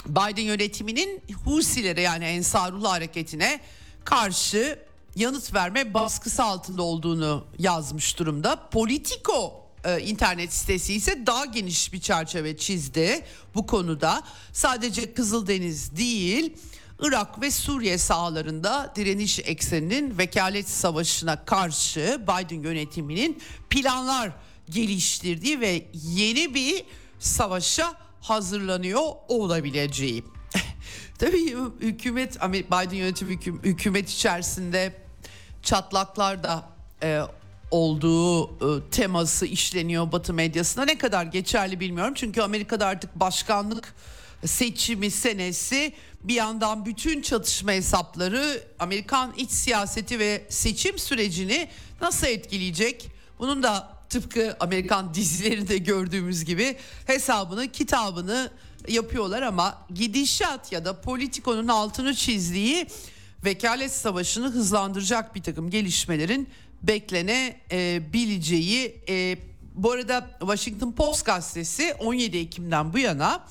[0.06, 3.60] Biden yönetiminin Husilere yani Ensarullah hareketine
[4.06, 4.80] karşı
[5.16, 8.70] yanıt verme baskısı altında olduğunu yazmış durumda.
[8.72, 14.24] Politico e, internet sitesi ise daha geniş bir çerçeve çizdi bu konuda.
[14.54, 16.58] Sadece Kızıldeniz değil
[17.00, 24.32] Irak ve Suriye sahalarında direniş ekseninin vekalet savaşına karşı Biden yönetiminin planlar
[24.70, 26.84] geliştirdiği ve yeni bir
[27.20, 30.24] savaşa hazırlanıyor olabileceği.
[31.20, 34.94] Tabii hükümet Biden yönetimi hüküm, hükümet içerisinde
[35.64, 36.70] çatlaklar da
[37.04, 37.22] e,
[37.72, 40.86] olduğu e, teması işleniyor Batı medyasında.
[40.86, 42.14] Ne kadar geçerli bilmiyorum.
[42.14, 43.96] Çünkü Amerika'da artık başkanlık
[44.46, 51.68] seçimi senesi bir yandan bütün çatışma hesapları Amerikan iç siyaseti ve seçim sürecini
[52.02, 53.08] nasıl etkileyecek?
[53.40, 58.52] Bunun da tıpkı Amerikan dizilerinde gördüğümüz gibi hesabını, kitabını
[58.88, 62.88] yapıyorlar ama gidişat ya da politikonun altını çizdiği
[63.46, 66.50] vekalet savaşını hızlandıracak bir takım gelişmelerin
[66.84, 69.02] beklenebileceği.
[69.10, 69.38] E,
[69.76, 73.46] bu arada Washington Post gazetesi 17 Ekim'den bu yana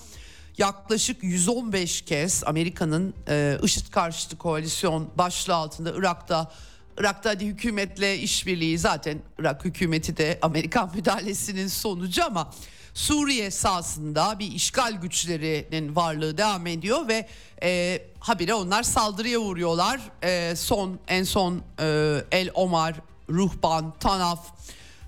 [0.58, 6.50] yaklaşık 115 kez Amerika'nın e, IŞİD karşıtı koalisyon başlığı altında Irak'ta
[6.98, 12.50] Irak'ta hadi hükümetle işbirliği zaten Irak hükümeti de Amerikan müdahalesinin sonucu ama
[12.94, 17.28] Suriye sahasında bir işgal güçlerinin varlığı devam ediyor ve
[17.62, 20.00] e, habire onlar saldırıya uğruyorlar.
[20.22, 21.84] E, son en son e,
[22.32, 22.94] El Omar,
[23.28, 24.46] Ruhban, Tanaf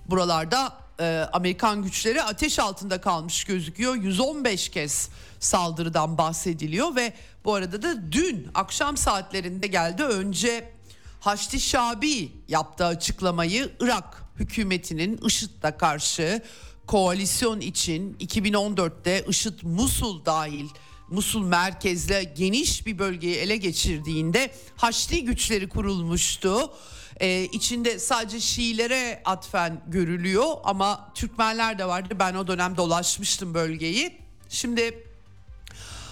[0.06, 3.94] buralarda e, Amerikan güçleri ateş altında kalmış gözüküyor.
[3.94, 5.08] 115 kez
[5.40, 7.12] saldırıdan bahsediliyor ve
[7.44, 10.02] bu arada da dün akşam saatlerinde geldi.
[10.02, 10.72] Önce
[11.20, 16.42] Haçlı Şabi yaptığı açıklamayı Irak hükümetinin IŞİD'le karşı
[16.86, 20.68] koalisyon için 2014'te IŞİD Musul dahil
[21.10, 26.70] Musul merkezle geniş bir bölgeyi ele geçirdiğinde Haçlı güçleri kurulmuştu.
[27.20, 32.16] Ee, içinde sadece Şiilere atfen görülüyor ama Türkmenler de vardı.
[32.18, 34.18] Ben o dönem dolaşmıştım bölgeyi.
[34.48, 35.06] Şimdi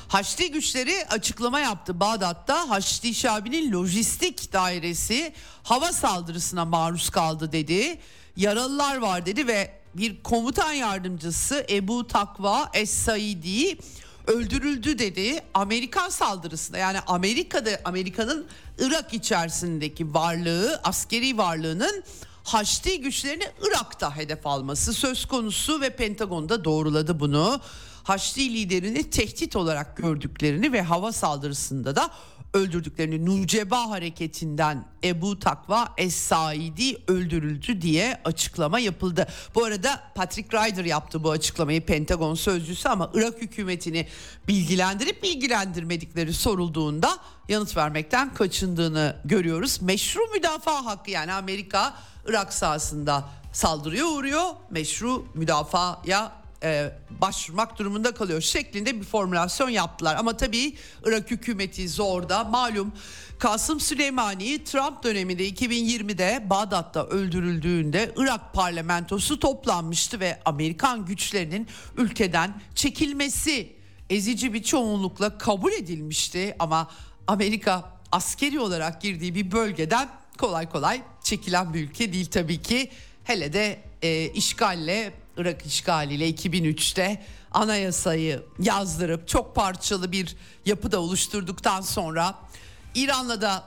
[0.08, 2.70] Haçlı güçleri açıklama yaptı Bağdat'ta.
[2.70, 7.98] Haçlı Şabi'nin lojistik dairesi hava saldırısına maruz kaldı dedi.
[8.36, 13.78] Yaralılar var dedi ve bir komutan yardımcısı Ebu Takva Es-Saidi
[14.28, 15.40] öldürüldü dedi.
[15.54, 18.46] Amerikan saldırısında yani Amerika'da Amerika'nın
[18.78, 22.04] Irak içerisindeki varlığı, askeri varlığının
[22.44, 27.60] Haçlı güçlerini Irak'ta hedef alması söz konusu ve Pentagon'da doğruladı bunu.
[28.02, 32.10] Haçlı liderini tehdit olarak gördüklerini ve hava saldırısında da
[32.54, 39.26] öldürdüklerini Nuceba hareketinden Ebu Takva Es-Saidi öldürüldü diye açıklama yapıldı.
[39.54, 44.06] Bu arada Patrick Ryder yaptı bu açıklamayı Pentagon sözcüsü ama Irak hükümetini
[44.48, 49.82] bilgilendirip bilgilendirmedikleri sorulduğunda yanıt vermekten kaçındığını görüyoruz.
[49.82, 51.94] Meşru müdafaa hakkı yani Amerika
[52.26, 54.44] Irak sahasında saldırıya uğruyor.
[54.70, 60.16] Meşru müdafaya e, başvurmak durumunda kalıyor şeklinde bir formülasyon yaptılar.
[60.16, 62.92] Ama tabii Irak hükümeti zorda malum
[63.38, 73.72] Kasım Süleymani Trump döneminde 2020'de Bağdat'ta öldürüldüğünde Irak parlamentosu toplanmıştı ve Amerikan güçlerinin ülkeden çekilmesi
[74.10, 76.90] ezici bir çoğunlukla kabul edilmişti ama
[77.26, 82.90] Amerika askeri olarak girdiği bir bölgeden kolay kolay çekilen bir ülke değil tabii ki.
[83.24, 92.34] Hele de e, işgalle Irak işgaliyle 2003'te anayasayı yazdırıp çok parçalı bir yapıda oluşturduktan sonra
[92.94, 93.64] İran'la da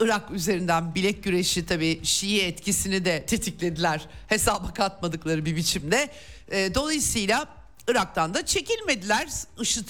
[0.00, 6.10] Irak üzerinden bilek güreşi tabii Şii etkisini de tetiklediler hesaba katmadıkları bir biçimde.
[6.50, 7.46] E, dolayısıyla
[7.88, 9.28] Irak'tan da çekilmediler.
[9.60, 9.88] IŞİD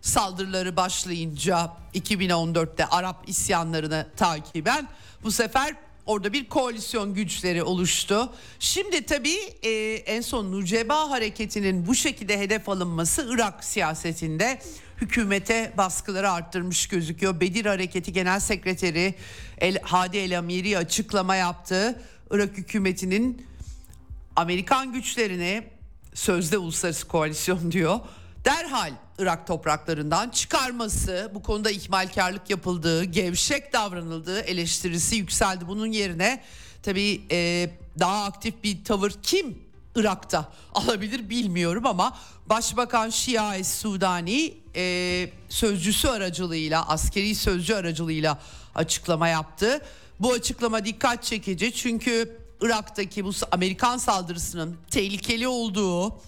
[0.00, 4.88] saldırıları başlayınca 2014'te Arap isyanlarını takiben
[5.22, 5.74] bu sefer
[6.10, 8.32] orada bir koalisyon güçleri oluştu.
[8.58, 14.60] Şimdi tabii e, en son Nuceba hareketinin bu şekilde hedef alınması Irak siyasetinde
[15.00, 17.40] hükümete baskıları arttırmış gözüküyor.
[17.40, 19.14] Bedir Hareketi Genel Sekreteri
[19.58, 22.02] El, Hadi El Amiri açıklama yaptı.
[22.30, 23.46] Irak hükümetinin
[24.36, 25.62] Amerikan güçlerini
[26.14, 28.00] sözde uluslararası koalisyon diyor
[28.44, 35.68] derhal Irak topraklarından çıkarması, bu konuda ihmalkarlık yapıldığı, gevşek davranıldığı eleştirisi yükseldi.
[35.68, 36.42] Bunun yerine
[36.82, 39.58] tabii e, daha aktif bir tavır kim
[39.96, 48.38] Irak'ta alabilir bilmiyorum ama Başbakan Şia Sudani e, sözcüsü aracılığıyla, askeri sözcü aracılığıyla
[48.74, 49.80] açıklama yaptı.
[50.20, 56.20] Bu açıklama dikkat çekici çünkü Irak'taki bu Amerikan saldırısının tehlikeli olduğu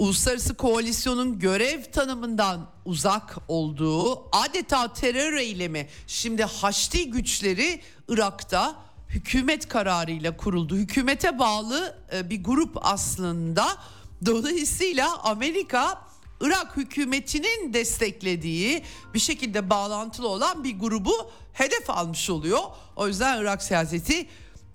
[0.00, 5.88] uluslararası koalisyonun görev tanımından uzak olduğu adeta terör eylemi.
[6.06, 8.76] Şimdi Haçlı güçleri Irak'ta
[9.08, 10.76] hükümet kararıyla kuruldu.
[10.76, 13.76] Hükümete bağlı e, bir grup aslında.
[14.26, 16.02] Dolayısıyla Amerika
[16.40, 18.82] Irak hükümetinin desteklediği
[19.14, 22.60] bir şekilde bağlantılı olan bir grubu hedef almış oluyor.
[22.96, 24.26] O yüzden Irak siyaseti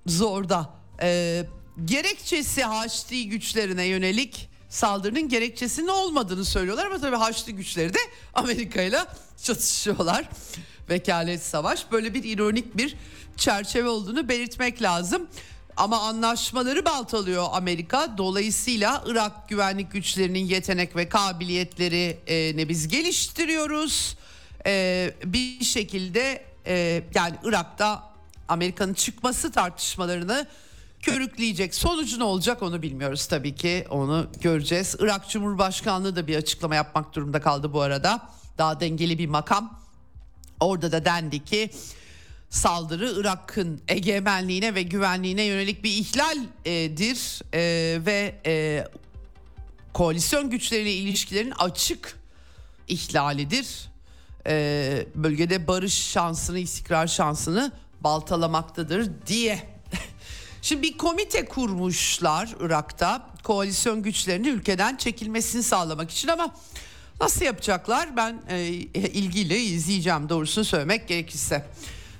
[0.05, 0.69] zorda.
[1.01, 1.45] Ee,
[1.85, 7.99] gerekçesi Haçlı güçlerine yönelik saldırının gerekçesinin olmadığını söylüyorlar ama tabii Haçlı güçleri de
[8.33, 8.99] Amerika ile
[9.43, 10.29] çatışıyorlar.
[10.89, 12.95] Vekalet savaş böyle bir ironik bir
[13.37, 15.27] çerçeve olduğunu belirtmek lazım.
[15.77, 18.17] Ama anlaşmaları baltalıyor Amerika.
[18.17, 24.17] Dolayısıyla Irak güvenlik güçlerinin yetenek ve kabiliyetleri e, ne biz geliştiriyoruz.
[24.65, 28.03] E, bir şekilde e, yani Irak'ta
[28.47, 30.47] Amerika'nın çıkması tartışmalarını
[31.05, 31.75] körükleyecek.
[31.75, 33.85] Sonucu ne olacak onu bilmiyoruz tabii ki.
[33.89, 34.95] Onu göreceğiz.
[34.99, 38.29] Irak Cumhurbaşkanlığı da bir açıklama yapmak durumunda kaldı bu arada.
[38.57, 39.79] Daha dengeli bir makam.
[40.59, 41.69] Orada da dendi ki
[42.49, 47.61] saldırı Irak'ın egemenliğine ve güvenliğine yönelik bir ihlaldir e,
[48.05, 48.85] ve e,
[49.93, 52.19] koalisyon güçleriyle ilişkilerin açık
[52.87, 53.89] ihlalidir.
[54.47, 59.74] E, bölgede barış şansını, istikrar şansını baltalamaktadır diye
[60.65, 66.55] Şimdi bir komite kurmuşlar Irak'ta koalisyon güçlerini ülkeden çekilmesini sağlamak için ama
[67.21, 71.65] nasıl yapacaklar ben e, ilgiyle izleyeceğim doğrusunu söylemek gerekirse.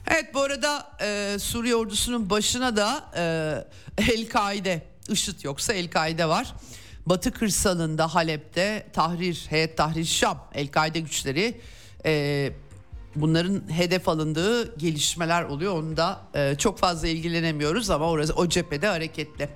[0.08, 3.04] Evet bu arada e, Suriye ordusunun başına da
[3.98, 6.54] e, El-Kaide, IŞİD yoksa El-Kaide var.
[7.06, 11.62] Batı kırsalında Halep'te Tahrir, Heyet Tahrir Şam, El-Kaide güçleri
[12.06, 12.52] e,
[13.16, 15.74] bunların hedef alındığı gelişmeler oluyor.
[15.74, 19.50] Onu da e, çok fazla ilgilenemiyoruz ama orası o cephede hareketli.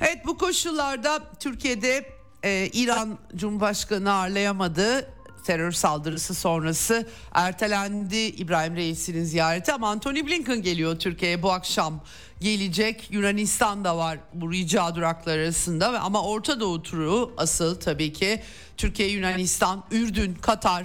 [0.00, 2.06] Evet bu koşullarda Türkiye'de
[2.42, 5.06] e, İran Cumhurbaşkanı ağırlayamadı.
[5.44, 12.00] Terör saldırısı sonrası ertelendi İbrahim Reis'in ziyareti ama Anthony Blinken geliyor Türkiye'ye bu akşam
[12.40, 13.08] gelecek.
[13.10, 18.42] Yunanistan da var bu rica durakları arasında ama Orta Doğu turu asıl tabii ki
[18.76, 20.84] Türkiye, Yunanistan, Ürdün, Katar,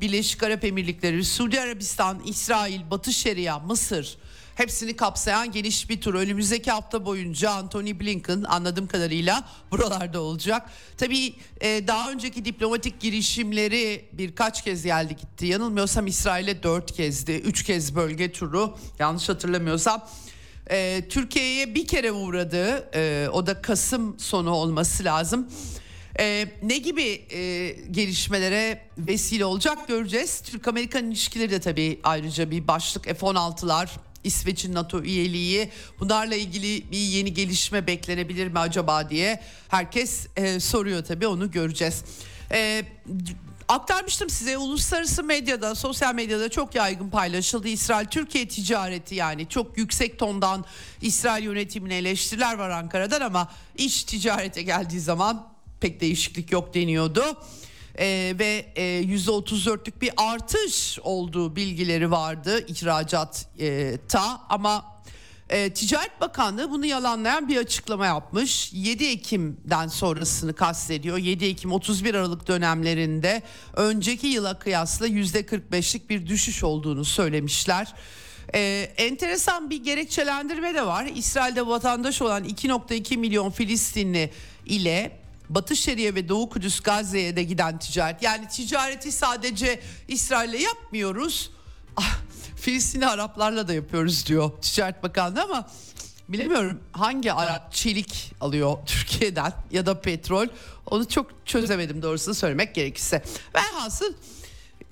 [0.00, 4.18] Birleşik Arap Emirlikleri, Suudi Arabistan, İsrail, Batı Şeria, Mısır
[4.56, 6.14] hepsini kapsayan geniş bir tur.
[6.14, 10.70] Önümüzdeki hafta boyunca Anthony Blinken anladığım kadarıyla buralarda olacak.
[10.96, 15.46] Tabii e, daha önceki diplomatik girişimleri birkaç kez geldi gitti.
[15.46, 17.32] Yanılmıyorsam İsrail'e dört kezdi.
[17.32, 20.08] Üç kez bölge turu yanlış hatırlamıyorsam.
[20.70, 22.90] E, Türkiye'ye bir kere uğradı.
[22.94, 25.48] E, o da Kasım sonu olması lazım.
[26.18, 30.40] Ee, ne gibi e, gelişmelere vesile olacak göreceğiz.
[30.40, 33.88] Türk-Amerikan ilişkileri de tabii ayrıca bir başlık F-16'lar
[34.24, 41.04] İsveç'in NATO üyeliği bunlarla ilgili bir yeni gelişme beklenebilir mi acaba diye herkes e, soruyor
[41.04, 42.04] tabii onu göreceğiz.
[42.52, 42.84] E,
[43.68, 50.18] aktarmıştım size uluslararası medyada sosyal medyada çok yaygın paylaşıldı İsrail Türkiye ticareti yani çok yüksek
[50.18, 50.64] tondan
[51.02, 57.24] İsrail yönetimine eleştiriler var Ankara'dan ama iş ticarete geldiği zaman pek değişiklik yok deniyordu
[57.98, 64.96] e, ve e, %34'lük bir artış olduğu bilgileri vardı ihracat e, ta ama
[65.50, 68.72] e, Ticaret Bakanlığı bunu yalanlayan bir açıklama yapmış.
[68.72, 71.18] 7 Ekim'den sonrasını kastediyor.
[71.18, 73.42] 7 Ekim 31 Aralık dönemlerinde
[73.76, 77.94] önceki yıla kıyasla %45'lik bir düşüş olduğunu söylemişler.
[78.54, 81.06] Ee, enteresan bir gerekçelendirme de var.
[81.14, 84.30] İsrail'de vatandaş olan 2.2 milyon Filistinli
[84.66, 88.22] ile Batı Şeria ve Doğu Kudüs Gazze'ye de giden ticaret.
[88.22, 91.50] Yani ticareti sadece İsrail'le yapmıyoruz.
[91.98, 92.18] Ah,
[92.56, 95.68] Filistinli Araplarla da yapıyoruz diyor Ticaret Bakanlığı ama
[96.28, 100.46] bilemiyorum hangi Arap çelik alıyor Türkiye'den ya da petrol
[100.86, 103.22] onu çok çözemedim doğrusunu söylemek gerekirse.
[103.54, 104.14] Velhasıl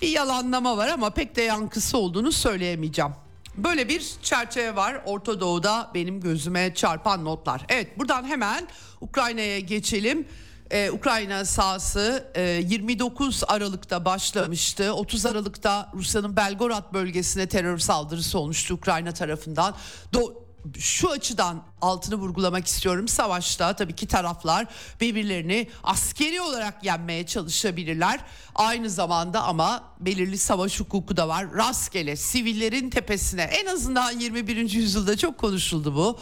[0.01, 3.11] bir yalanlama var ama pek de yankısı olduğunu söyleyemeyeceğim.
[3.57, 7.65] Böyle bir çerçeve var Orta Doğu'da benim gözüme çarpan notlar.
[7.69, 8.67] Evet buradan hemen
[9.01, 10.27] Ukrayna'ya geçelim.
[10.71, 14.93] Ee, Ukrayna sahası e, 29 Aralık'ta başlamıştı.
[14.93, 19.75] 30 Aralık'ta Rusya'nın Belgorod bölgesine terör saldırısı olmuştu Ukrayna tarafından.
[20.13, 20.45] Do
[20.79, 23.07] şu açıdan altını vurgulamak istiyorum.
[23.07, 24.65] Savaşta tabii ki taraflar
[25.01, 28.19] birbirlerini askeri olarak yenmeye çalışabilirler.
[28.55, 31.53] Aynı zamanda ama belirli savaş hukuku da var.
[31.53, 34.71] Rastgele sivillerin tepesine en azından 21.
[34.71, 36.19] yüzyılda çok konuşuldu bu.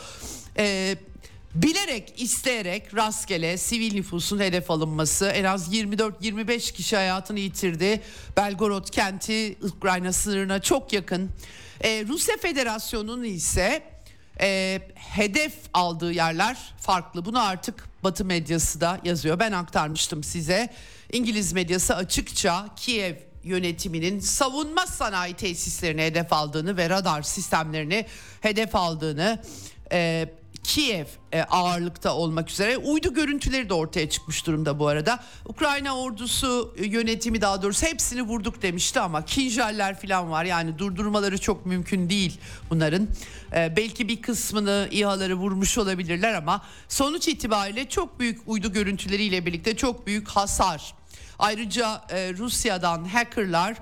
[0.57, 0.97] Ee,
[1.55, 8.01] bilerek isteyerek rastgele sivil nüfusun hedef alınması en az 24-25 kişi hayatını yitirdi.
[8.37, 11.29] Belgorod kenti Ukrayna sınırına çok yakın.
[11.81, 13.83] Ee, Rusya Federasyonu'nun ise
[14.41, 17.25] e, hedef aldığı yerler farklı.
[17.25, 19.39] Bunu artık Batı medyası da yazıyor.
[19.39, 20.69] Ben aktarmıştım size.
[21.11, 28.05] İngiliz medyası açıkça Kiev yönetiminin savunma sanayi tesislerini hedef aldığını ve radar sistemlerini
[28.41, 29.43] hedef aldığını
[29.91, 30.29] e,
[30.63, 35.23] Kiev e, ağırlıkta olmak üzere uydu görüntüleri de ortaya çıkmış durumda bu arada.
[35.45, 41.37] Ukrayna ordusu e, yönetimi daha doğrusu hepsini vurduk demişti ama kinjaller falan var yani durdurmaları
[41.37, 43.07] çok mümkün değil bunların.
[43.55, 49.77] E, belki bir kısmını İHA'ları vurmuş olabilirler ama sonuç itibariyle çok büyük uydu görüntüleriyle birlikte
[49.77, 50.93] çok büyük hasar.
[51.39, 53.77] Ayrıca Rusya'dan hackerlar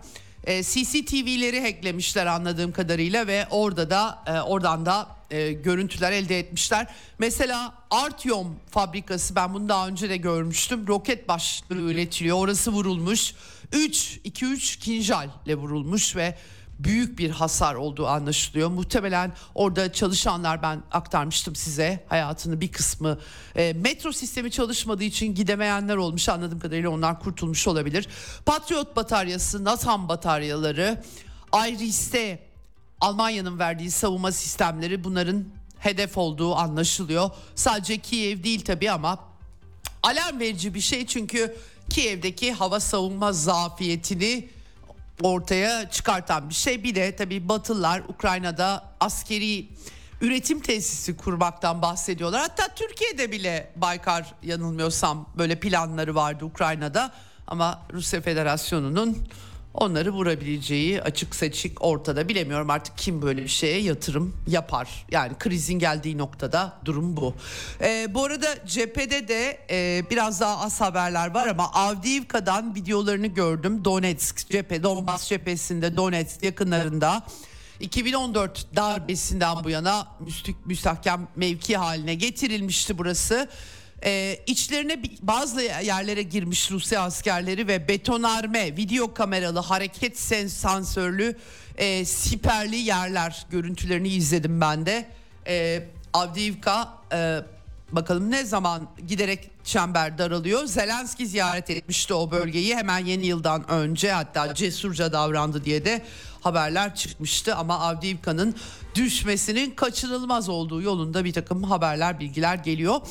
[0.45, 6.87] CCTV'leri hacklemişler anladığım kadarıyla ve orada da oradan da e, görüntüler elde etmişler.
[7.19, 10.87] Mesela Artyom fabrikası ben bunu daha önce de görmüştüm.
[10.87, 12.37] Roket başlığı üretiliyor.
[12.37, 13.33] Orası vurulmuş.
[13.73, 16.37] 3 2 3 kinjalle vurulmuş ve
[16.79, 18.69] büyük bir hasar olduğu anlaşılıyor.
[18.69, 23.19] Muhtemelen orada çalışanlar ben aktarmıştım size hayatını bir kısmı
[23.55, 28.07] e, metro sistemi çalışmadığı için gidemeyenler olmuş anladığım kadarıyla onlar kurtulmuş olabilir.
[28.45, 31.03] Patriot bataryası, NASAM bataryaları,
[31.67, 32.50] Iris'te
[33.01, 35.45] Almanya'nın verdiği savunma sistemleri bunların
[35.79, 37.29] hedef olduğu anlaşılıyor.
[37.55, 39.19] Sadece Kiev değil tabii ama
[40.03, 41.57] alarm verici bir şey çünkü
[41.89, 44.49] Kiev'deki hava savunma zafiyetini
[45.21, 46.83] ortaya çıkartan bir şey.
[46.83, 49.67] Bir de tabii Batılılar Ukrayna'da askeri
[50.21, 52.41] üretim tesisi kurmaktan bahsediyorlar.
[52.41, 57.11] Hatta Türkiye'de bile Baykar yanılmıyorsam böyle planları vardı Ukrayna'da.
[57.47, 59.17] Ama Rusya Federasyonu'nun
[59.73, 62.29] onları vurabileceği açık seçik ortada.
[62.29, 65.05] Bilemiyorum artık kim böyle bir şeye yatırım yapar.
[65.11, 67.33] Yani krizin geldiği noktada durum bu.
[67.81, 73.85] Ee, bu arada cephede de e, biraz daha az haberler var ama Avdiivka'dan videolarını gördüm.
[73.85, 77.23] Donetsk cephe, Donbas cephesinde Donetsk yakınlarında.
[77.79, 83.49] 2014 darbesinden bu yana müstük müstahkem mevki haline getirilmişti burası.
[84.05, 91.35] Ee, içlerine bazı yerlere girmiş Rusya askerleri ve betonarme, video kameralı, hareket sensörlü,
[91.77, 95.05] e, siperli yerler görüntülerini izledim ben de.
[95.47, 95.83] E,
[96.13, 97.39] Avdiivka e,
[97.91, 100.65] bakalım ne zaman giderek çember daralıyor.
[100.65, 106.01] Zelenski ziyaret etmişti o bölgeyi hemen yeni yıldan önce hatta cesurca davrandı diye de
[106.41, 108.55] haberler çıkmıştı ama Avdiivka'nın
[108.95, 113.01] düşmesinin kaçınılmaz olduğu yolunda bir takım haberler bilgiler geliyor.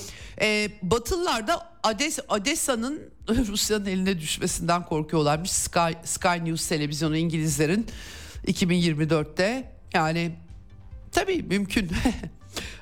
[0.41, 5.51] Ee, Batılılar da Ades, Odessa'nın Rusya'nın eline düşmesinden korkuyorlarmış.
[5.51, 7.87] Sky, Sky News televizyonu İngilizlerin
[8.47, 10.33] 2024'te yani
[11.13, 11.91] tabii mümkün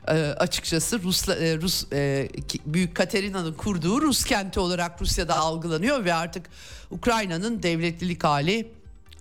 [0.08, 2.28] e, açıkçası Rus, e, Rus e,
[2.66, 6.46] Büyük Katerina'nın kurduğu Rus kenti olarak Rusya'da algılanıyor ve artık
[6.90, 8.72] Ukrayna'nın devletlilik hali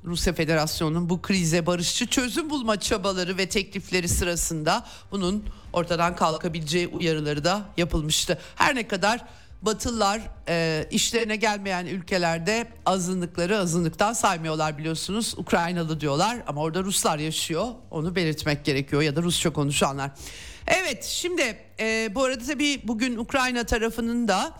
[0.05, 5.43] Rusya Federasyonu'nun bu krize barışçı çözüm bulma çabaları ve teklifleri sırasında bunun
[5.73, 8.37] ortadan kalkabileceği uyarıları da yapılmıştı.
[8.55, 9.25] Her ne kadar
[9.61, 15.33] Batılılar e, işlerine gelmeyen ülkelerde azınlıkları azınlıktan saymıyorlar biliyorsunuz.
[15.37, 17.67] Ukraynalı diyorlar ama orada Ruslar yaşıyor.
[17.91, 20.11] Onu belirtmek gerekiyor ya da Rusça konuşanlar.
[20.67, 24.53] Evet şimdi e, bu arada tabii bugün Ukrayna tarafının da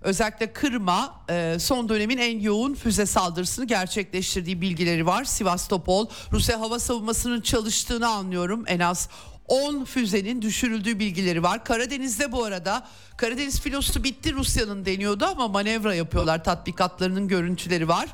[0.00, 5.24] özellikle Kırım'a e, son dönemin en yoğun füze saldırısını gerçekleştirdiği bilgileri var.
[5.24, 8.64] Sivastopol Rusya hava savunmasının çalıştığını anlıyorum.
[8.66, 9.08] En az
[9.48, 11.64] 10 füzenin düşürüldüğü bilgileri var.
[11.64, 12.86] Karadeniz'de bu arada
[13.16, 16.44] Karadeniz filosu bitti Rusya'nın deniyordu ama manevra yapıyorlar.
[16.44, 18.08] Tatbikatlarının görüntüleri var.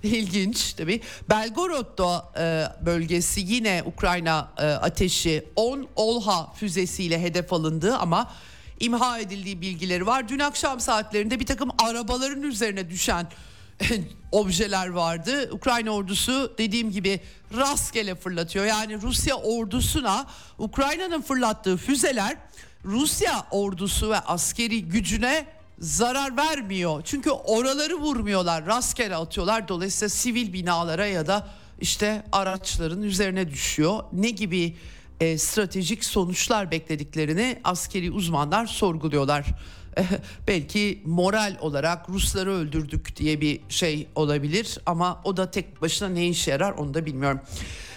[0.02, 1.00] İlginç tabii.
[1.30, 8.30] Belgorod'da e, bölgesi yine Ukrayna e, ateşi 10 Olha füzesiyle hedef alındı ama
[8.80, 10.28] imha edildiği bilgileri var.
[10.28, 13.26] Dün akşam saatlerinde bir takım arabaların üzerine düşen
[14.32, 15.50] objeler vardı.
[15.52, 17.20] Ukrayna ordusu dediğim gibi
[17.56, 18.64] rastgele fırlatıyor.
[18.64, 20.26] Yani Rusya ordusuna
[20.58, 22.36] Ukrayna'nın fırlattığı füzeler
[22.84, 25.46] Rusya ordusu ve askeri gücüne
[25.80, 27.02] zarar vermiyor.
[27.04, 29.68] Çünkü oraları vurmuyorlar, rastgele atıyorlar.
[29.68, 31.48] Dolayısıyla sivil binalara ya da
[31.80, 34.04] işte araçların üzerine düşüyor.
[34.12, 34.76] Ne gibi
[35.20, 39.46] e, stratejik sonuçlar beklediklerini askeri uzmanlar sorguluyorlar.
[40.48, 46.28] belki moral olarak Rusları öldürdük diye bir şey olabilir ama o da tek başına ne
[46.28, 47.40] işe yarar onu da bilmiyorum.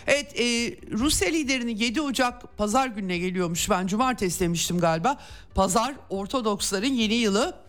[0.07, 0.43] Evet e,
[0.91, 5.19] Rusya liderinin 7 Ocak pazar gününe geliyormuş ben cumartesi demiştim galiba.
[5.55, 7.62] Pazar Ortodoksların yeni yılı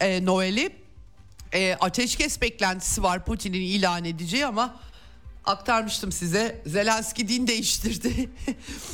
[0.00, 0.72] e, Noel'i
[1.52, 4.80] e, ateşkes beklentisi var Putin'in ilan edeceği ama
[5.44, 6.62] aktarmıştım size.
[6.66, 8.30] Zelenski din değiştirdi.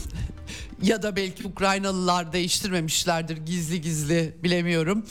[0.83, 5.07] ya da belki Ukraynalılar değiştirmemişlerdir gizli gizli bilemiyorum.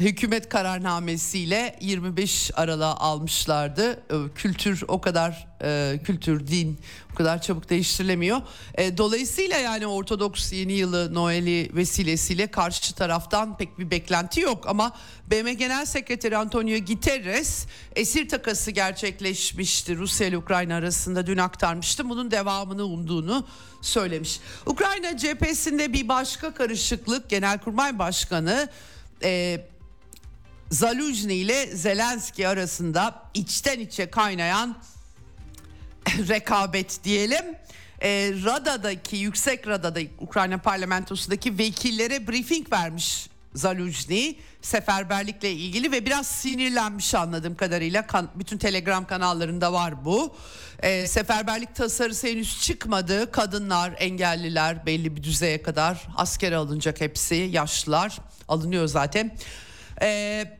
[0.00, 3.90] Hükümet kararnamesiyle 25 Aralık'a almışlardı.
[3.92, 6.78] Ee, kültür o kadar e, kültür, din
[7.12, 8.40] o kadar çabuk değiştirilemiyor.
[8.74, 14.64] E, dolayısıyla yani Ortodoks yeni yılı Noel'i vesilesiyle karşı taraftan pek bir beklenti yok.
[14.68, 14.92] Ama
[15.30, 22.10] BM Genel Sekreteri Antonio Guterres esir takası gerçekleşmişti Rusya ile Ukrayna arasında dün aktarmıştım.
[22.10, 23.46] Bunun devamını umduğunu
[23.82, 24.40] söylemiş.
[24.66, 28.68] Ukrayna cephesinde bir başka karışıklık Genelkurmay Başkanı
[29.22, 29.60] e,
[30.70, 34.76] Zaluzny ile Zelenski arasında içten içe kaynayan
[36.28, 37.44] rekabet diyelim.
[38.02, 47.14] E, Rada'daki yüksek Rada'da Ukrayna parlamentosundaki vekillere briefing vermiş Zaluzny seferberlikle ilgili ve biraz sinirlenmiş
[47.14, 50.36] anladığım kadarıyla kan, bütün telegram kanallarında var bu.
[50.82, 53.30] E, seferberlik tasarısı henüz çıkmadı.
[53.30, 58.18] Kadınlar, engelliler belli bir düzeye kadar askere alınacak hepsi yaşlılar
[58.48, 59.36] alınıyor zaten.
[60.02, 60.59] E,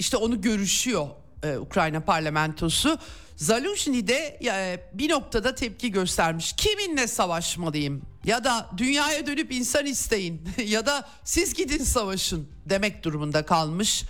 [0.00, 1.08] işte onu görüşüyor
[1.42, 2.98] e, Ukrayna parlamentosu.
[3.36, 6.52] Zaluzhny de e, bir noktada tepki göstermiş.
[6.52, 8.02] Kiminle savaşmalıyım?
[8.24, 14.04] Ya da dünyaya dönüp insan isteyin ya da siz gidin savaşın demek durumunda kalmış.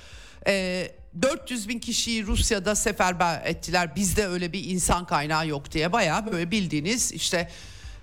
[0.46, 0.86] E,
[1.22, 3.96] 400 bin kişiyi Rusya'da seferber ettiler.
[3.96, 7.50] Bizde öyle bir insan kaynağı yok diye bayağı böyle bildiğiniz işte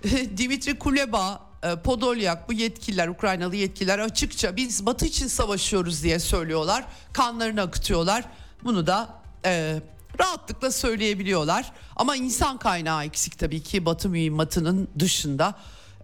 [0.36, 1.47] Dimitri Kuleba,
[1.84, 6.84] Podolyak bu yetkililer Ukraynalı yetkililer açıkça biz Batı için savaşıyoruz diye söylüyorlar.
[7.12, 8.24] Kanlarını akıtıyorlar.
[8.64, 9.08] Bunu da
[9.44, 9.80] e,
[10.20, 11.72] rahatlıkla söyleyebiliyorlar.
[11.96, 15.54] Ama insan kaynağı eksik tabii ki Batı mühimmatının dışında.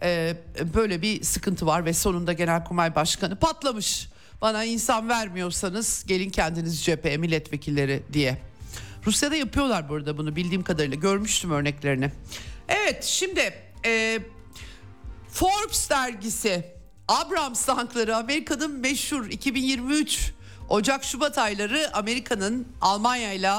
[0.03, 0.37] E,
[0.75, 4.09] böyle bir sıkıntı var ve sonunda Genelkurmay Başkanı patlamış.
[4.41, 8.39] Bana insan vermiyorsanız gelin kendiniz cepheye milletvekilleri diye.
[9.07, 12.11] Rusya'da yapıyorlar burada bunu bildiğim kadarıyla görmüştüm örneklerini.
[12.69, 13.55] Evet şimdi
[13.87, 14.19] e,
[15.35, 16.65] Forbes dergisi
[17.09, 20.33] Abrams tankları Amerika'nın meşhur 2023
[20.69, 23.53] Ocak-Şubat ayları Amerika'nın Almanya ile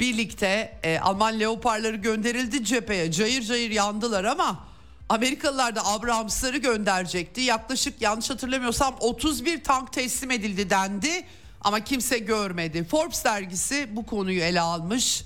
[0.00, 3.12] birlikte e, Alman leoparları gönderildi cepheye.
[3.12, 4.64] Cayır cayır yandılar ama
[5.08, 7.40] Amerikalılar da Abrams'ları gönderecekti.
[7.40, 11.26] Yaklaşık yanlış hatırlamıyorsam 31 tank teslim edildi dendi
[11.60, 12.84] ama kimse görmedi.
[12.84, 15.24] Forbes dergisi bu konuyu ele almış.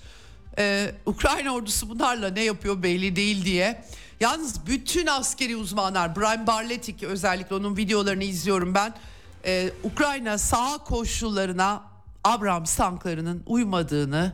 [0.59, 3.85] Ee, Ukrayna ordusu bunlarla ne yapıyor belli değil diye.
[4.21, 8.95] Yalnız bütün askeri uzmanlar Brian Barletik özellikle onun videolarını izliyorum ben.
[9.45, 11.83] Ee, Ukrayna sağ koşullarına
[12.25, 14.33] Abrams tanklarının uymadığını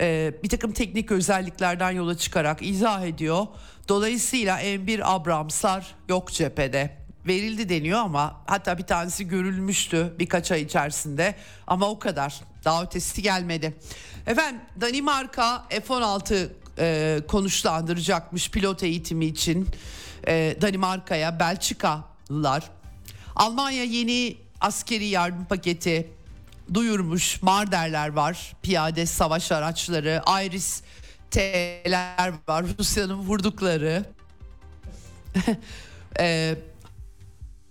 [0.00, 3.46] e, bir takım teknik özelliklerden yola çıkarak izah ediyor.
[3.88, 6.96] Dolayısıyla M1 Abramslar yok cephede
[7.26, 11.34] verildi deniyor ama hatta bir tanesi görülmüştü birkaç ay içerisinde
[11.66, 13.74] ama o kadar daha ötesi gelmedi.
[14.26, 16.48] Efendim Danimarka F-16
[16.78, 19.68] e, konuşlandıracakmış pilot eğitimi için.
[20.26, 22.70] e, Danimarka'ya, Belçikalılar.
[23.36, 26.10] Almanya yeni askeri yardım paketi
[26.74, 27.42] duyurmuş.
[27.42, 30.82] Marderler var, piyade savaş araçları, Iris
[31.30, 34.04] T'ler var, Rusya'nın vurdukları.
[36.20, 36.56] e,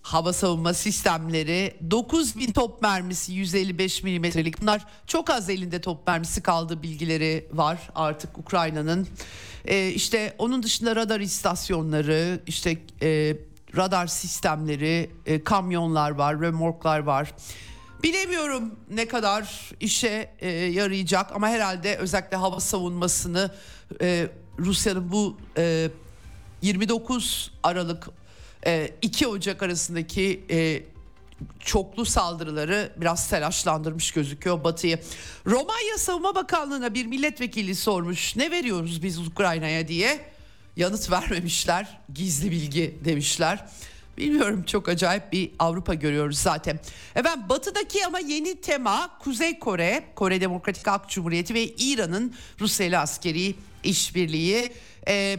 [0.03, 4.61] hava savunma sistemleri 9000 top mermisi 155 milimetrelik.
[4.61, 9.07] Bunlar çok az elinde top mermisi kaldığı bilgileri var artık Ukrayna'nın.
[9.65, 13.37] Ee, işte onun dışında radar istasyonları işte e,
[13.75, 17.33] radar sistemleri e, kamyonlar var remorklar var.
[18.03, 23.51] Bilemiyorum ne kadar işe e, yarayacak ama herhalde özellikle hava savunmasını
[24.01, 24.27] e,
[24.59, 25.89] Rusya'nın bu e,
[26.61, 28.09] 29 Aralık
[29.01, 30.83] 2 Ocak arasındaki e,
[31.59, 34.99] çoklu saldırıları biraz telaşlandırmış gözüküyor Batı'yı.
[35.45, 40.25] Romanya Savunma Bakanlığı'na bir milletvekili sormuş ne veriyoruz biz Ukrayna'ya diye.
[40.77, 43.65] Yanıt vermemişler gizli bilgi demişler.
[44.17, 46.79] Bilmiyorum çok acayip bir Avrupa görüyoruz zaten.
[47.15, 52.97] Efendim batıdaki ama yeni tema Kuzey Kore, Kore Demokratik Halk Cumhuriyeti ve İran'ın Rusya ile
[52.97, 54.73] askeri işbirliği.
[55.07, 55.37] Ee,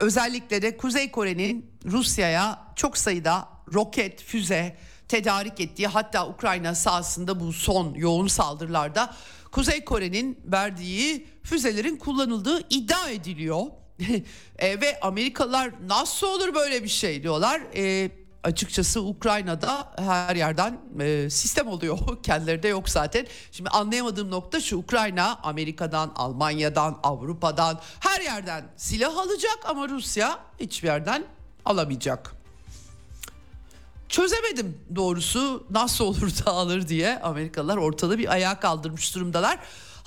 [0.00, 4.76] özellikle de Kuzey Kore'nin Rusya'ya çok sayıda roket, füze
[5.08, 9.14] tedarik ettiği hatta Ukrayna sahasında bu son yoğun saldırılarda
[9.52, 13.60] Kuzey Kore'nin verdiği füzelerin kullanıldığı iddia ediliyor.
[14.58, 17.60] e, ve Amerikalılar nasıl olur böyle bir şey diyorlar.
[17.76, 18.10] E,
[18.44, 21.98] açıkçası Ukrayna'da her yerden e, sistem oluyor.
[22.22, 23.26] Kendileri de yok zaten.
[23.52, 30.88] Şimdi anlayamadığım nokta şu Ukrayna Amerika'dan, Almanya'dan, Avrupa'dan her yerden silah alacak ama Rusya hiçbir
[30.88, 31.24] yerden
[31.64, 32.34] alamayacak.
[34.08, 39.58] Çözemedim doğrusu nasıl olur da alır diye Amerikalılar ortada bir ayağa kaldırmış durumdalar.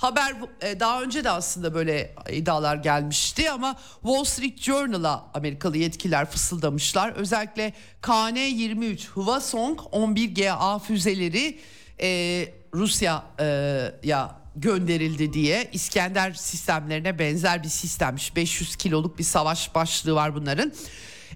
[0.04, 6.30] Haber e, daha önce de aslında böyle iddialar gelmişti ama Wall Street Journal'a Amerikalı yetkililer
[6.30, 7.12] fısıldamışlar.
[7.12, 11.58] Özellikle KN-23 Hwasong 11GA füzeleri
[12.00, 12.08] e,
[12.74, 18.36] Rusya'ya gönderildi diye İskender sistemlerine benzer bir sistemmiş.
[18.36, 20.72] 500 kiloluk bir savaş başlığı var bunların.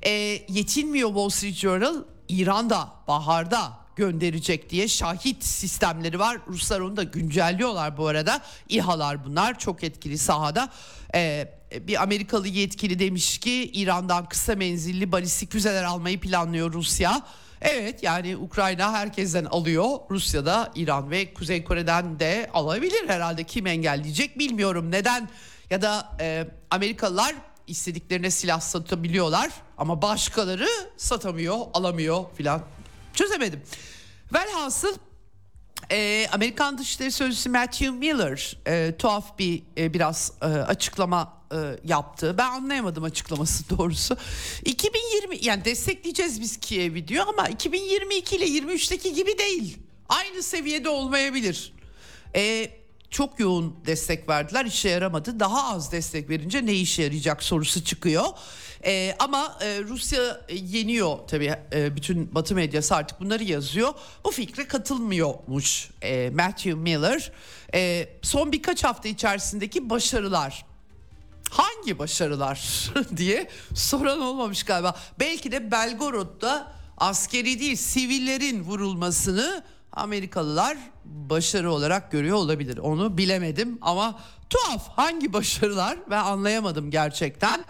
[0.02, 0.10] E,
[0.48, 6.38] yetinmiyor Wall Street Journal İran'da baharda gönderecek diye şahit sistemleri var.
[6.48, 8.40] Ruslar onu da güncelliyorlar bu arada.
[8.68, 10.68] İHA'lar bunlar çok etkili sahada.
[11.14, 11.48] Ee,
[11.80, 17.22] bir Amerikalı yetkili demiş ki İran'dan kısa menzilli balistik füzeler almayı planlıyor Rusya.
[17.60, 19.88] Evet yani Ukrayna herkesten alıyor.
[20.10, 23.44] Rusya da İran ve Kuzey Kore'den de alabilir herhalde.
[23.44, 24.90] Kim engelleyecek bilmiyorum.
[24.90, 25.28] Neden
[25.70, 27.34] ya da e, Amerikalılar
[27.66, 32.62] istediklerine silah satabiliyorlar ama başkaları satamıyor, alamıyor filan.
[33.18, 33.62] Çözemedim.
[34.34, 34.96] Velhasıl
[35.90, 42.34] e, Amerikan Dışişleri Sözcüsü Matthew Miller e, tuhaf bir e, biraz e, açıklama e, yaptı.
[42.38, 44.16] Ben anlayamadım açıklaması doğrusu.
[44.64, 49.78] 2020 yani destekleyeceğiz biz Kiev'i diyor ama 2022 ile 23'teki gibi değil.
[50.08, 51.72] Aynı seviyede olmayabilir.
[52.36, 52.70] E,
[53.10, 55.40] çok yoğun destek verdiler işe yaramadı.
[55.40, 58.24] Daha az destek verince ne işe yarayacak sorusu çıkıyor.
[58.84, 63.94] E, ama e, Rusya yeniyor tabii e, bütün Batı medyası artık bunları yazıyor.
[64.24, 67.32] Bu fikre katılmıyormuş e, Matthew Miller.
[67.74, 70.64] E, son birkaç hafta içerisindeki başarılar
[71.50, 74.96] hangi başarılar diye soran olmamış galiba.
[75.20, 82.78] Belki de Belgorod'da askeri değil sivillerin vurulmasını Amerikalılar başarı olarak görüyor olabilir.
[82.78, 84.20] Onu bilemedim ama
[84.50, 87.64] tuhaf hangi başarılar ben anlayamadım gerçekten.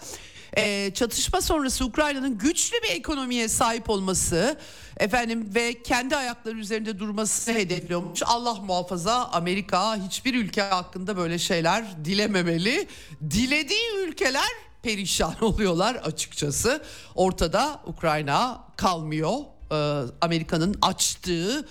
[0.57, 4.59] Ee, çatışma sonrası Ukrayna'nın güçlü bir ekonomiye sahip olması
[4.97, 8.23] efendim ve kendi ayakları üzerinde durması hedefliyormuş.
[8.27, 12.89] Allah muhafaza Amerika hiçbir ülke hakkında böyle şeyler dilememeli.
[13.31, 14.49] Dilediği ülkeler
[14.83, 16.83] perişan oluyorlar açıkçası.
[17.15, 19.33] Ortada Ukrayna kalmıyor.
[19.73, 21.69] Ee, Amerika'nın açtığı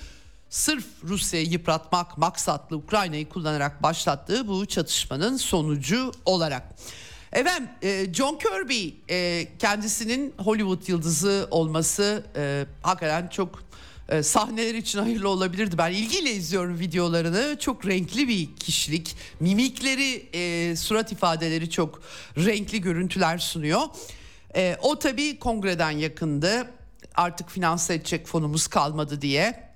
[0.49, 6.63] sırf Rusya'yı yıpratmak maksatlı Ukrayna'yı kullanarak başlattığı bu çatışmanın sonucu olarak.
[7.33, 13.67] Efendim e, John Kirby e, kendisinin Hollywood yıldızı olması e, hakikaten çok
[14.21, 15.77] sahneler için hayırlı olabilirdi.
[15.77, 17.57] Ben ilgiyle izliyorum videolarını.
[17.59, 19.15] Çok renkli bir kişilik.
[19.39, 22.01] Mimikleri, surat ifadeleri çok
[22.37, 23.81] renkli görüntüler sunuyor.
[24.81, 26.67] o tabii kongreden yakındı.
[27.15, 29.66] Artık finanse edecek fonumuz kalmadı diye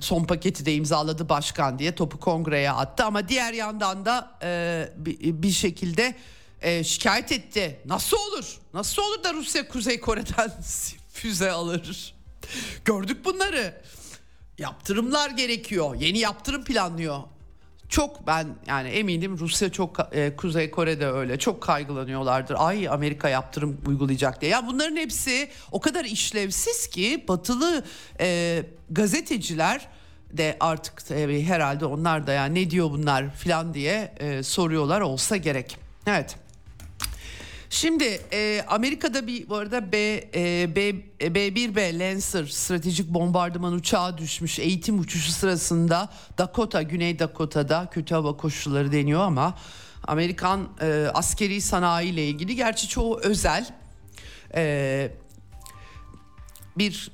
[0.00, 4.88] son paketi de imzaladı başkan diye topu kongreye attı ama diğer yandan da e,
[5.42, 6.14] bir, şekilde
[6.62, 7.80] e, şikayet etti.
[7.84, 8.58] Nasıl olur?
[8.74, 10.52] Nasıl olur da Rusya Kuzey Kore'den
[11.12, 12.14] füze alır?
[12.84, 13.82] Gördük bunları.
[14.58, 15.94] Yaptırımlar gerekiyor.
[15.94, 17.22] Yeni yaptırım planlıyor.
[17.88, 22.56] Çok ben yani eminim Rusya çok e, Kuzey Kore'de öyle çok kaygılanıyorlardır.
[22.58, 24.50] Ay Amerika yaptırım uygulayacak diye.
[24.50, 27.84] Ya bunların hepsi o kadar işlevsiz ki batılı
[28.20, 29.88] e, gazeteciler
[30.32, 35.36] de artık e, herhalde onlar da ya ne diyor bunlar filan diye e, soruyorlar olsa
[35.36, 35.76] gerek.
[36.06, 36.36] Evet.
[37.70, 39.98] Şimdi e, Amerika'da bir bu arada B,
[40.34, 40.90] e, B,
[41.20, 44.58] B1B Lancer stratejik bombardıman uçağı düşmüş.
[44.58, 46.08] Eğitim uçuşu sırasında
[46.38, 49.54] Dakota, Güney Dakota'da kötü hava koşulları deniyor ama
[50.06, 53.66] Amerikan e, askeri sanayi ile ilgili gerçi çoğu özel
[54.54, 55.10] e,
[56.78, 57.10] bir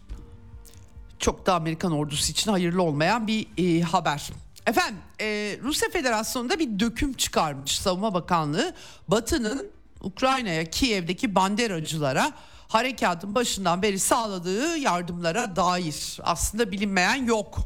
[1.18, 4.30] çok da Amerikan ordusu için hayırlı olmayan bir e, haber.
[4.66, 8.74] Efendim e, Rusya Federasyonu'nda bir döküm çıkarmış Savunma Bakanlığı.
[9.08, 9.73] Batı'nın
[10.04, 12.32] Ukrayna'ya Kiev'deki banderacılara
[12.68, 17.58] harekatın başından beri sağladığı yardımlara dair aslında bilinmeyen yok.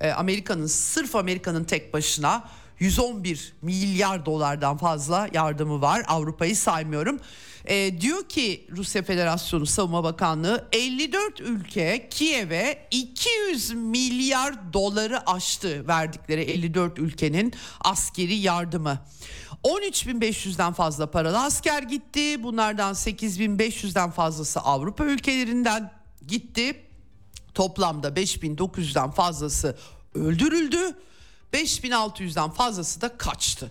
[0.00, 2.44] E, Amerika'nın sırf Amerika'nın tek başına
[2.78, 6.04] 111 milyar dolardan fazla yardımı var.
[6.08, 7.20] Avrupa'yı saymıyorum.
[7.64, 16.40] E, diyor ki Rusya Federasyonu Savunma Bakanlığı 54 ülke Kiev'e 200 milyar doları aştı verdikleri
[16.40, 18.98] 54 ülkenin askeri yardımı.
[19.64, 22.42] 13.500'den fazla paralı asker gitti.
[22.42, 25.92] Bunlardan 8.500'den fazlası Avrupa ülkelerinden
[26.26, 26.86] gitti.
[27.54, 29.76] Toplamda 5.900'den fazlası
[30.14, 30.96] öldürüldü.
[31.52, 33.70] 5600'den fazlası da kaçtı.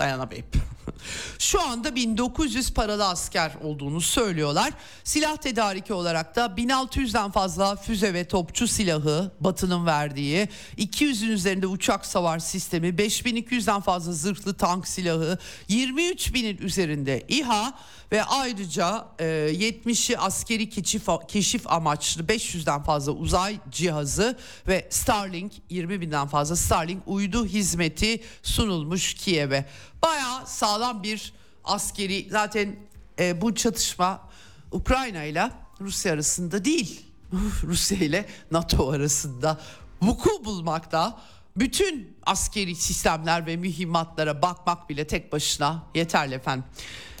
[0.00, 0.56] Dayanamayıp.
[1.38, 4.72] Şu anda 1900 paralı asker olduğunu söylüyorlar.
[5.04, 10.48] Silah tedariki olarak da 1600'den fazla füze ve topçu silahı Batı'nın verdiği,
[10.78, 15.38] 200'ün üzerinde uçak savar sistemi, 5200'den fazla zırhlı tank silahı,
[15.68, 17.74] 23 binin üzerinde İHA
[18.12, 24.38] ve ayrıca e, 70'i askeri keşif, keşif amaçlı 500'den fazla uzay cihazı
[24.68, 29.66] ve Starlink 20 binden fazla Starlink uydu hizmeti sunulmuş Kiev'e.
[30.02, 31.32] Baya sağlam bir
[31.64, 32.76] askeri zaten
[33.18, 34.28] e, bu çatışma
[34.72, 37.06] Ukrayna ile Rusya arasında değil.
[37.62, 39.60] Rusya ile NATO arasında
[40.02, 41.18] vuku bulmakta.
[41.56, 46.64] Bütün askeri sistemler ve mühimmatlara bakmak bile tek başına yeterli efendim.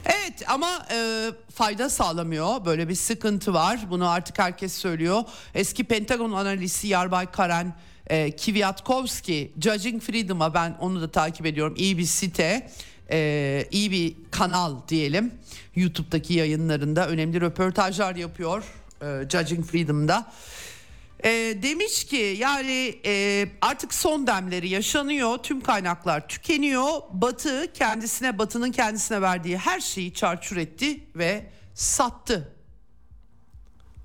[0.04, 2.64] Evet ama e, fayda sağlamıyor.
[2.64, 3.80] Böyle bir sıkıntı var.
[3.90, 5.22] Bunu artık herkes söylüyor.
[5.54, 7.76] Eski Pentagon analisti Yarbay Karen
[8.10, 11.74] e, Kwiatkowski Judging Freedom'a ben onu da takip ediyorum.
[11.76, 12.70] İyi bir site.
[13.10, 15.34] E, iyi bir kanal diyelim.
[15.76, 18.64] YouTube'daki yayınlarında önemli röportajlar yapıyor.
[19.02, 20.32] E, Judging Freedom'da.
[21.24, 21.30] E,
[21.62, 25.38] demiş ki yani e, artık son demleri yaşanıyor.
[25.38, 27.00] Tüm kaynaklar tükeniyor.
[27.12, 32.52] Batı kendisine Batı'nın kendisine verdiği her şeyi çarçur etti ve sattı.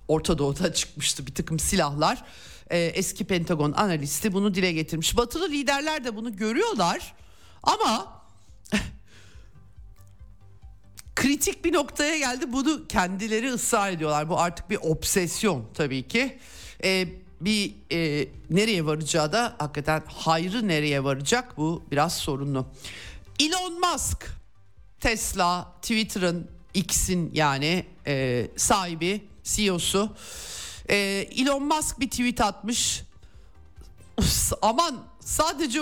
[0.07, 2.23] Orta Doğu'da çıkmıştı bir takım silahlar.
[2.71, 5.17] E, eski Pentagon analisti bunu dile getirmiş.
[5.17, 7.13] Batılı liderler de bunu görüyorlar
[7.63, 8.21] ama
[11.15, 12.53] kritik bir noktaya geldi.
[12.53, 14.29] Bunu kendileri ısrar ediyorlar.
[14.29, 16.39] Bu artık bir obsesyon tabii ki.
[16.83, 17.07] Ee,
[17.41, 22.67] bir e, nereye varacağı da hakikaten hayrı nereye varacak bu biraz sorunlu.
[23.39, 24.25] Elon Musk
[24.99, 30.15] Tesla, Twitter'ın X'in yani e, sahibi, CEO'su.
[30.89, 30.95] E,
[31.37, 33.03] Elon Musk bir tweet atmış.
[34.61, 35.79] Aman sadece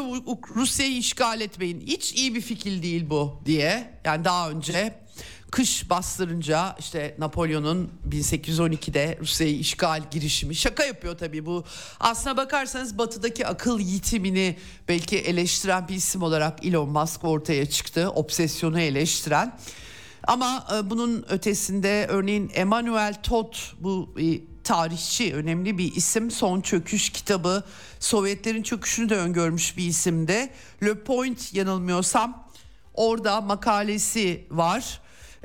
[0.56, 1.82] Rusya'yı işgal etmeyin.
[1.82, 4.00] Hiç iyi bir fikir değil bu diye.
[4.06, 5.04] Yani daha önce
[5.54, 11.64] kış bastırınca işte Napolyon'un 1812'de Rusya'yı işgal girişimi şaka yapıyor tabii bu.
[12.00, 18.10] Aslına bakarsanız batıdaki akıl yitimini belki eleştiren bir isim olarak Elon Musk ortaya çıktı.
[18.10, 19.58] Obsesyonu eleştiren.
[20.28, 24.16] Ama e, bunun ötesinde örneğin Emmanuel Todd bu
[24.64, 26.32] tarihçi önemli bir isim.
[26.32, 27.64] Son Çöküş kitabı
[28.00, 30.50] Sovyetlerin çöküşünü de öngörmüş bir isimde.
[30.84, 32.48] Le Point yanılmıyorsam
[32.94, 35.00] orada makalesi var.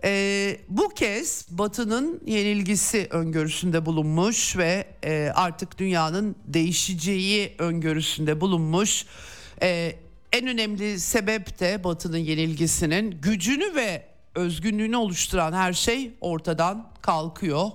[0.05, 9.07] E, bu kez Batı'nın yenilgisi öngörüsünde bulunmuş ve e, artık dünyanın değişeceği öngörüsünde bulunmuş.
[9.63, 9.97] E,
[10.33, 17.71] en önemli sebep de Batı'nın yenilgisinin gücünü ve özgünlüğünü oluşturan her şey ortadan kalkıyor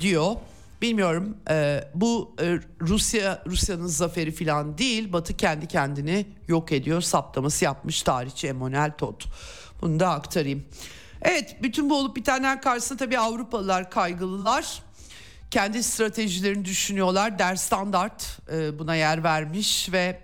[0.00, 0.36] diyor.
[0.82, 5.12] Bilmiyorum e, bu e, Rusya Rusya'nın zaferi falan değil.
[5.12, 9.22] Batı kendi kendini yok ediyor saptaması yapmış tarihçi Emmanuel Todd.
[9.82, 10.64] Bunu da aktarayım.
[11.22, 14.82] Evet bütün bu olup bitenler karşısında tabii Avrupalılar kaygılılar.
[15.50, 17.38] Kendi stratejilerini düşünüyorlar.
[17.38, 20.20] Der Standart e, buna yer vermiş ve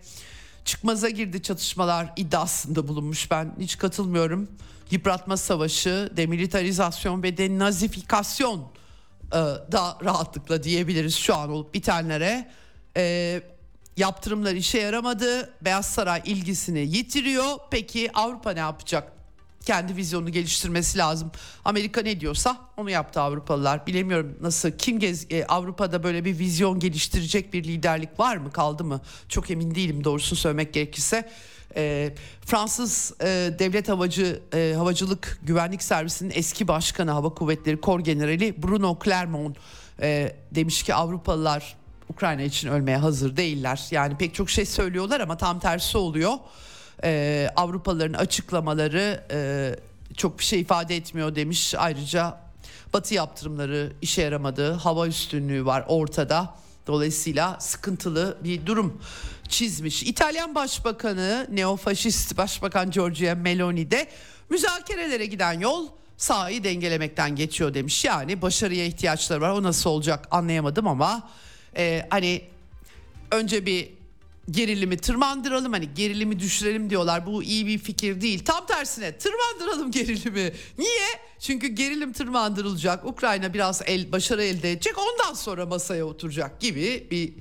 [0.64, 3.30] çıkmaza girdi çatışmalar iddiasında bulunmuş.
[3.30, 4.48] Ben hiç katılmıyorum.
[4.90, 8.77] Yıpratma savaşı, demilitarizasyon ve denazifikasyon e,
[9.32, 12.48] da rahatlıkla diyebiliriz şu an olup bitenlere.
[12.96, 13.42] E,
[13.96, 15.50] yaptırımlar işe yaramadı.
[15.60, 17.58] Beyaz Saray ilgisini yitiriyor.
[17.70, 19.12] Peki Avrupa ne yapacak?
[19.64, 21.30] Kendi vizyonunu geliştirmesi lazım.
[21.64, 23.86] Amerika ne diyorsa onu yaptı Avrupalılar.
[23.86, 28.84] Bilemiyorum nasıl kim gez e, Avrupa'da böyle bir vizyon geliştirecek bir liderlik var mı kaldı
[28.84, 29.00] mı?
[29.28, 31.30] Çok emin değilim doğrusunu söylemek gerekirse.
[31.78, 32.14] E,
[32.46, 33.26] Fransız e,
[33.58, 39.56] Devlet Havacı e, Havacılık Güvenlik Servisi'nin eski başkanı Hava Kuvvetleri Kor Generali Bruno Clermont
[40.02, 41.76] e, demiş ki Avrupalılar
[42.08, 43.86] Ukrayna için ölmeye hazır değiller.
[43.90, 46.32] Yani pek çok şey söylüyorlar ama tam tersi oluyor.
[47.04, 49.70] Ee, Avrupalıların açıklamaları e,
[50.16, 51.74] çok bir şey ifade etmiyor demiş.
[51.78, 52.40] Ayrıca
[52.92, 54.72] Batı yaptırımları işe yaramadı.
[54.72, 56.54] Hava üstünlüğü var ortada.
[56.88, 59.02] Dolayısıyla sıkıntılı bir durum
[59.48, 60.02] çizmiş.
[60.02, 64.08] İtalyan Başbakanı neofaşist Başbakan Giorgia Meloni de
[64.50, 68.04] müzakerelere giden yol sahayı dengelemekten geçiyor demiş.
[68.04, 69.50] Yani başarıya ihtiyaçları var.
[69.50, 71.30] O nasıl olacak anlayamadım ama
[71.76, 72.42] e, hani
[73.30, 73.97] önce bir
[74.50, 77.26] gerilimi tırmandıralım hani gerilimi düşürelim diyorlar.
[77.26, 78.44] Bu iyi bir fikir değil.
[78.44, 80.52] Tam tersine tırmandıralım gerilimi.
[80.78, 81.08] Niye?
[81.38, 83.06] Çünkü gerilim tırmandırılacak.
[83.06, 84.94] Ukrayna biraz el başarı elde edecek.
[84.98, 87.32] Ondan sonra masaya oturacak gibi bir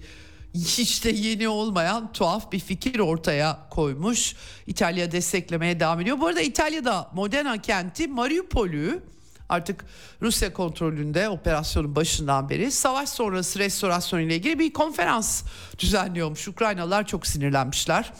[0.53, 4.35] hiç de yeni olmayan tuhaf bir fikir ortaya koymuş.
[4.67, 6.19] İtalya desteklemeye devam ediyor.
[6.19, 9.03] Bu arada İtalya'da Modena kenti Mariupol'ü
[9.49, 9.85] artık
[10.21, 15.43] Rusya kontrolünde operasyonun başından beri savaş sonrası restorasyon ile ilgili bir konferans
[15.79, 16.47] düzenliyormuş.
[16.47, 18.13] Ukraynalılar çok sinirlenmişler.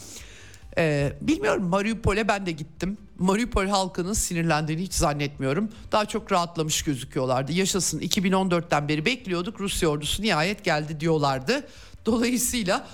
[0.78, 2.98] Ee, bilmiyorum Mariupol'e ben de gittim.
[3.20, 5.70] Mariupol halkının sinirlendiğini hiç zannetmiyorum.
[5.92, 7.52] Daha çok rahatlamış gözüküyorlardı.
[7.52, 11.68] Yaşasın 2014'ten beri bekliyorduk Rusya ordusu nihayet geldi diyorlardı.
[12.06, 12.88] Dolayısıyla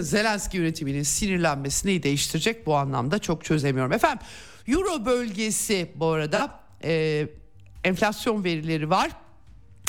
[0.00, 3.92] Zelenski yönetiminin sinirlenmesi neyi değiştirecek bu anlamda çok çözemiyorum.
[3.92, 4.26] Efendim
[4.68, 7.28] Euro bölgesi bu arada e,
[7.86, 9.10] enflasyon verileri var.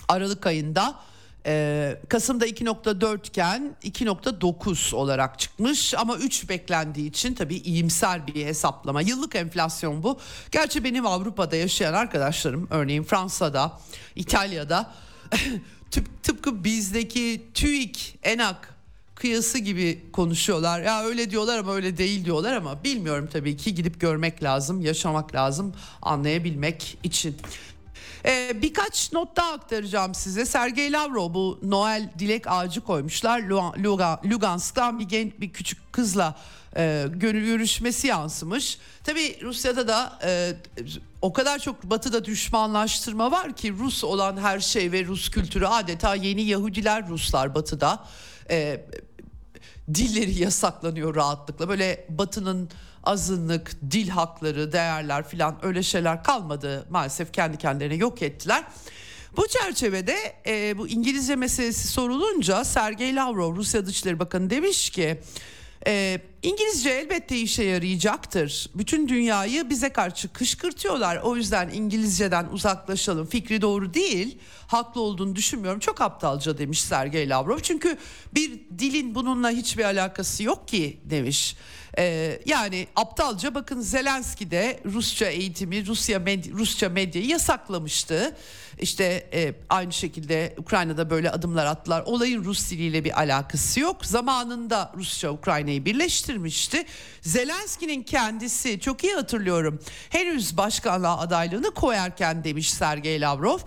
[0.07, 0.99] Aralık ayında
[1.45, 9.01] e, Kasım'da 2.4 iken 2.9 olarak çıkmış ama 3 beklendiği için tabii iyimser bir hesaplama.
[9.01, 10.19] Yıllık enflasyon bu.
[10.51, 13.79] Gerçi benim Avrupa'da yaşayan arkadaşlarım örneğin Fransa'da,
[14.15, 14.93] İtalya'da
[15.91, 18.73] tıp, tıpkı bizdeki TÜİK, ENAK
[19.15, 20.81] kıyası gibi konuşuyorlar.
[20.81, 25.35] Ya öyle diyorlar ama öyle değil diyorlar ama bilmiyorum tabii ki gidip görmek lazım, yaşamak
[25.35, 27.37] lazım anlayabilmek için.
[28.27, 30.45] Ee, birkaç not daha aktaracağım size.
[30.45, 33.41] Sergey Lavrov bu Noel dilek ağacı koymuşlar.
[34.25, 36.35] Lugansk'tan bir genç bir küçük kızla
[36.77, 38.77] e, görüşmesi yansımış.
[39.03, 40.53] Tabii Rusya'da da e,
[41.21, 46.15] o kadar çok batıda düşmanlaştırma var ki Rus olan her şey ve Rus kültürü adeta
[46.15, 48.05] yeni Yahudiler Ruslar batıda.
[48.49, 48.85] E,
[49.93, 51.69] dilleri yasaklanıyor rahatlıkla.
[51.69, 52.69] Böyle batının
[53.07, 56.87] azınlık, dil hakları, değerler filan öyle şeyler kalmadı.
[56.89, 58.63] Maalesef kendi kendilerine yok ettiler.
[59.37, 65.21] Bu çerçevede e, bu İngilizce meselesi sorulunca Sergey Lavrov Rusya Dışişleri Bakanı demiş ki
[65.87, 68.69] e, İngilizce elbette işe yarayacaktır.
[68.75, 71.17] Bütün dünyayı bize karşı kışkırtıyorlar.
[71.17, 73.25] O yüzden İngilizceden uzaklaşalım.
[73.27, 74.37] Fikri doğru değil.
[74.67, 75.79] Haklı olduğunu düşünmüyorum.
[75.79, 77.59] Çok aptalca demiş Sergey Lavrov.
[77.59, 77.97] Çünkü
[78.35, 81.55] bir dilin bununla hiçbir alakası yok ki demiş.
[81.99, 88.35] Ee, yani aptalca bakın Zelenski de Rusça eğitimi, Rusya medya, Rusça medyayı yasaklamıştı.
[88.79, 92.03] İşte e, aynı şekilde Ukrayna'da böyle adımlar attılar.
[92.05, 94.05] Olayın Rus diliyle bir alakası yok.
[94.05, 96.85] Zamanında Rusça Ukrayna'yı birleştirmişti.
[97.21, 99.79] Zelenski'nin kendisi çok iyi hatırlıyorum.
[100.09, 103.59] Henüz başkanlığa adaylığını koyarken demiş Sergey Lavrov.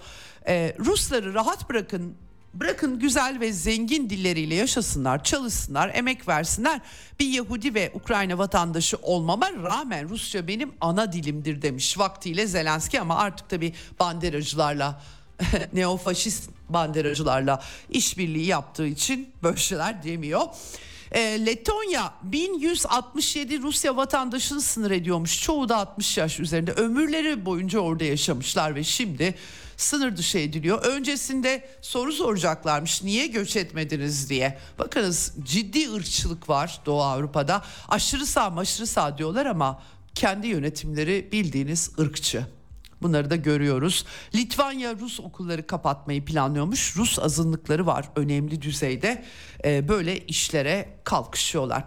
[0.47, 2.17] E, Rusları rahat bırakın
[2.55, 6.81] Bırakın güzel ve zengin dilleriyle yaşasınlar, çalışsınlar, emek versinler.
[7.21, 13.17] Bir Yahudi ve Ukrayna vatandaşı olmama rağmen Rusça benim ana dilimdir demiş vaktiyle Zelenski ama
[13.17, 15.03] artık tabi banderacılarla
[15.73, 20.43] neofaşist banderacılarla işbirliği yaptığı için böyle şeyler demiyor.
[21.13, 25.43] E, Letonya 1167 Rusya vatandaşını sınır ediyormuş.
[25.43, 26.73] Çoğu da 60 yaş üzerinde.
[26.73, 29.35] Ömürleri boyunca orada yaşamışlar ve şimdi
[29.83, 30.85] sınır dışı ediliyor.
[30.85, 34.59] Öncesinde soru soracaklarmış niye göç etmediniz diye.
[34.79, 37.65] Bakınız ciddi ırkçılık var Doğu Avrupa'da.
[37.89, 39.83] Aşırı sağ aşırı sağ diyorlar ama
[40.15, 42.47] kendi yönetimleri bildiğiniz ırkçı.
[43.03, 44.05] Bunları da görüyoruz.
[44.35, 46.97] Litvanya Rus okulları kapatmayı planlıyormuş.
[46.97, 49.25] Rus azınlıkları var önemli düzeyde.
[49.65, 51.85] Ee, böyle işlere kalkışıyorlar.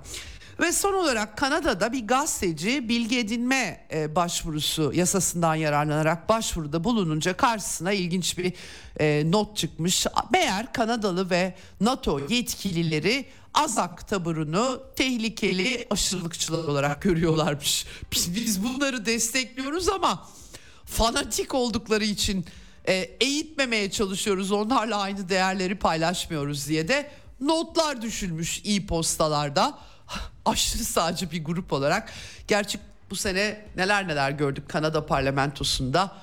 [0.60, 7.92] Ve son olarak Kanada'da bir gazeteci bilgi edinme e, başvurusu yasasından yararlanarak başvuruda bulununca karşısına
[7.92, 8.54] ilginç bir
[9.00, 10.08] e, not çıkmış.
[10.32, 17.86] Meğer Kanadalı ve NATO yetkilileri Azak taburunu tehlikeli aşırılıkçılar olarak görüyorlarmış.
[18.12, 20.28] Biz, bunları destekliyoruz ama
[20.86, 22.46] fanatik oldukları için
[22.88, 24.52] e, eğitmemeye çalışıyoruz.
[24.52, 29.80] Onlarla aynı değerleri paylaşmıyoruz diye de notlar düşülmüş e-postalarda.
[30.46, 32.14] Aşırı sağcı bir grup olarak.
[32.48, 32.80] Gerçi
[33.10, 36.16] bu sene neler neler gördük Kanada parlamentosunda.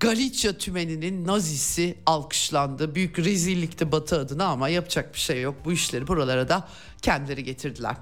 [0.00, 2.94] Galicia tümeninin nazisi alkışlandı.
[2.94, 5.54] Büyük rezillikti Batı adına ama yapacak bir şey yok.
[5.64, 6.68] Bu işleri buralara da
[7.02, 7.96] kendileri getirdiler.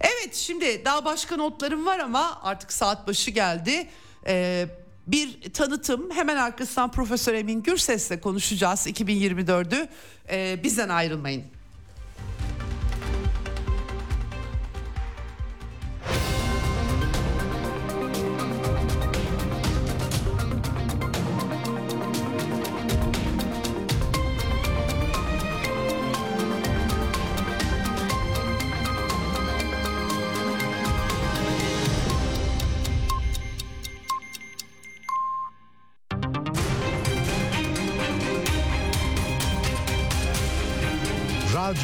[0.00, 3.88] Evet şimdi daha başka notlarım var ama artık saat başı geldi.
[4.26, 4.68] Ee,
[5.06, 9.88] bir tanıtım hemen arkasından Profesör Emin Gürses'le konuşacağız 2024'ü.
[10.30, 11.44] Ee, bizden ayrılmayın.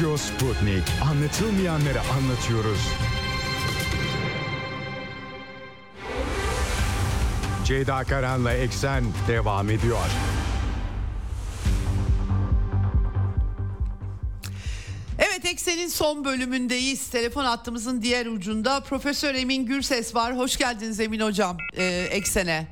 [0.03, 0.83] Radyo Sputnik.
[1.01, 2.79] Anlatılmayanları anlatıyoruz.
[7.65, 10.05] Ceyda Karan'la Eksen devam ediyor.
[15.17, 17.09] Evet Eksen'in son bölümündeyiz.
[17.09, 20.37] Telefon hattımızın diğer ucunda Profesör Emin Gürses var.
[20.37, 22.67] Hoş geldiniz Emin Hocam e, Eksen'e.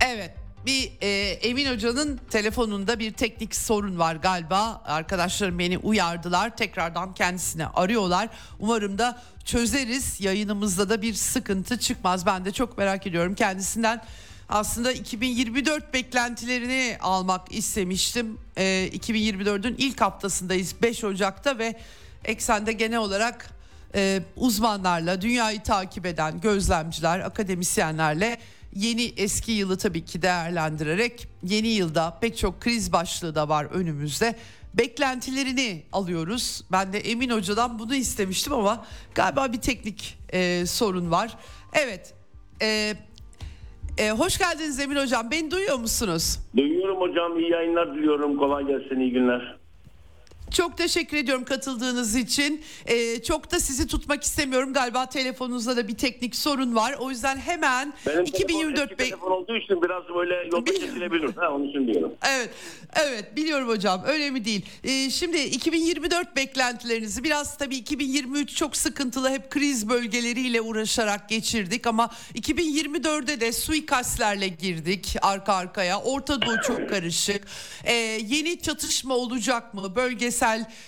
[0.00, 4.82] Evet bir e, Emin Hoca'nın telefonunda bir teknik sorun var galiba.
[4.84, 6.56] Arkadaşlarım beni uyardılar.
[6.56, 8.28] Tekrardan kendisine arıyorlar.
[8.58, 10.20] Umarım da çözeriz.
[10.20, 12.26] Yayınımızda da bir sıkıntı çıkmaz.
[12.26, 14.04] Ben de çok merak ediyorum kendisinden.
[14.48, 18.38] Aslında 2024 beklentilerini almak istemiştim.
[18.56, 21.80] E, 2024'ün ilk haftasındayız 5 Ocak'ta ve
[22.24, 23.50] Eksen'de genel olarak
[23.94, 28.38] e, uzmanlarla, dünyayı takip eden gözlemciler, akademisyenlerle
[28.74, 34.34] yeni eski yılı tabii ki değerlendirerek yeni yılda pek çok kriz başlığı da var önümüzde.
[34.74, 36.64] Beklentilerini alıyoruz.
[36.72, 41.36] Ben de Emin Hoca'dan bunu istemiştim ama galiba bir teknik e, sorun var.
[41.72, 42.14] Evet.
[42.62, 42.94] E,
[43.98, 45.30] e, hoş geldiniz Emin Hocam.
[45.30, 46.38] Beni duyuyor musunuz?
[46.56, 47.38] Duyuyorum hocam.
[47.38, 48.38] İyi yayınlar diliyorum.
[48.38, 49.00] Kolay gelsin.
[49.00, 49.58] iyi günler.
[50.50, 52.62] Çok teşekkür ediyorum katıldığınız için.
[52.86, 54.72] Ee, çok da sizi tutmak istemiyorum.
[54.72, 56.96] Galiba telefonunuzda da bir teknik sorun var.
[56.98, 61.34] O yüzden hemen Benim 2024 telefon, telefon olduğu için biraz böyle yolda Bil- kesilebilir.
[61.36, 62.12] Ha, onun için diyorum.
[62.28, 62.50] Evet,
[62.96, 64.02] evet biliyorum hocam.
[64.06, 64.66] Önemli değil.
[64.84, 72.10] Ee, şimdi 2024 beklentilerinizi biraz tabii 2023 çok sıkıntılı hep kriz bölgeleriyle uğraşarak geçirdik ama
[72.34, 76.00] 2024'de de suikastlerle girdik arka arkaya.
[76.00, 77.44] Orta Doğu çok karışık.
[77.84, 77.92] Ee,
[78.28, 79.96] yeni çatışma olacak mı?
[79.96, 80.37] Bölgesel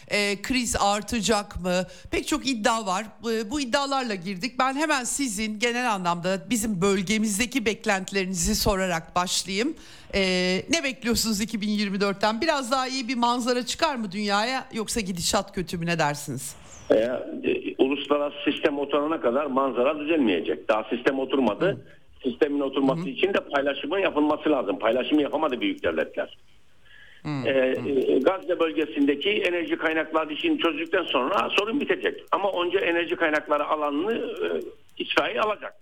[0.09, 1.87] e, kriz artacak mı?
[2.11, 3.05] Pek çok iddia var.
[3.23, 4.59] Bu, bu iddialarla girdik.
[4.59, 9.75] Ben hemen sizin genel anlamda bizim bölgemizdeki beklentilerinizi sorarak başlayayım.
[10.15, 12.41] Ee, ne bekliyorsunuz 2024'ten?
[12.41, 16.57] Biraz daha iyi bir manzara çıkar mı dünyaya yoksa gidişat kötü mü ne dersiniz?
[16.91, 20.69] Ee, e, uluslararası sistem oturana kadar manzara düzelmeyecek.
[20.69, 21.87] Daha sistem oturmadı.
[22.23, 24.79] Sistemin oturması için de paylaşımın yapılması lazım.
[24.79, 26.39] Paylaşımı yapamadı büyük devletler.
[27.25, 32.25] Ee, e, Gazze bölgesindeki enerji kaynakları işini çözdükten sonra sorun bitecek.
[32.33, 34.49] Ama önce enerji kaynakları alanını e,
[34.99, 35.75] İsrail alacak.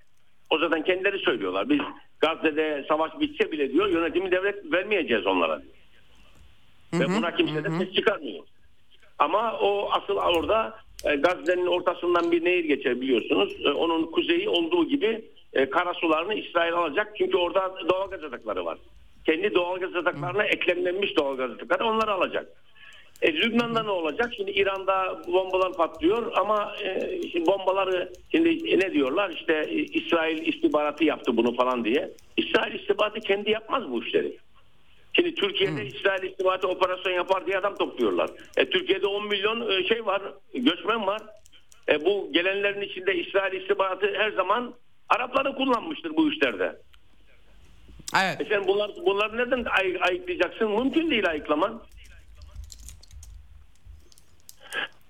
[0.51, 1.69] O zaten kendileri söylüyorlar.
[1.69, 1.81] Biz
[2.21, 5.75] Gazze'de savaş bitse bile diyor yönetimi devlet vermeyeceğiz onlara diyor.
[6.93, 8.45] Ve buna kimse de ses çıkarmıyor.
[9.19, 13.57] Ama o asıl orada e, Gazze'nin ortasından bir nehir geçer biliyorsunuz.
[13.65, 17.15] E, onun kuzeyi olduğu gibi e, karasularını İsrail alacak.
[17.19, 18.79] Çünkü orada doğal gaz yatakları var.
[19.29, 22.49] Kendi doğal gaz yataklarına eklemlenmiş doğal gaz yatakları onları alacak.
[23.23, 24.33] E, Lübnan'da ne olacak?
[24.37, 29.31] Şimdi İran'da bombalar patlıyor ama e, şimdi bombaları şimdi ne diyorlar?
[29.31, 32.11] İşte e, İsrail istihbaratı yaptı bunu falan diye.
[32.37, 34.37] İsrail istihbaratı kendi yapmaz bu işleri.
[35.13, 38.31] Şimdi Türkiye'de İsrail istihbaratı operasyon yapar diye adam topluyorlar.
[38.57, 40.23] E, Türkiye'de 10 milyon e, şey var,
[40.55, 41.23] göçmen var.
[41.89, 44.75] E, bu gelenlerin içinde İsrail istihbaratı her zaman
[45.09, 46.79] Arapları kullanmıştır bu işlerde.
[48.17, 48.41] Evet.
[48.41, 50.71] E sen bunlar, bunları neden ay, ayıklayacaksın?
[50.71, 51.83] Mümkün değil ayıklaman.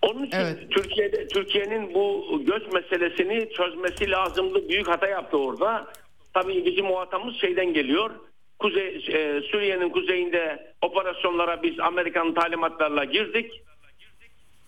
[0.02, 0.70] Onun için Evet.
[0.70, 4.68] Türkiye'de Türkiye'nin bu göç meselesini çözmesi lazımdı.
[4.68, 5.86] Büyük hata yaptı orada.
[6.34, 8.10] Tabii bizim muhatabımız şeyden geliyor.
[8.58, 13.62] Kuzey e, Suriye'nin kuzeyinde operasyonlara biz Amerikan talimatlarla girdik.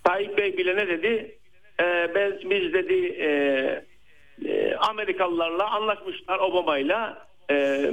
[0.04, 1.38] Tayyip Bey bile ne dedi?
[1.80, 3.28] E, ben biz dedi e,
[4.44, 7.86] e, Amerikalılarla anlaşmışlar Obama'yla e,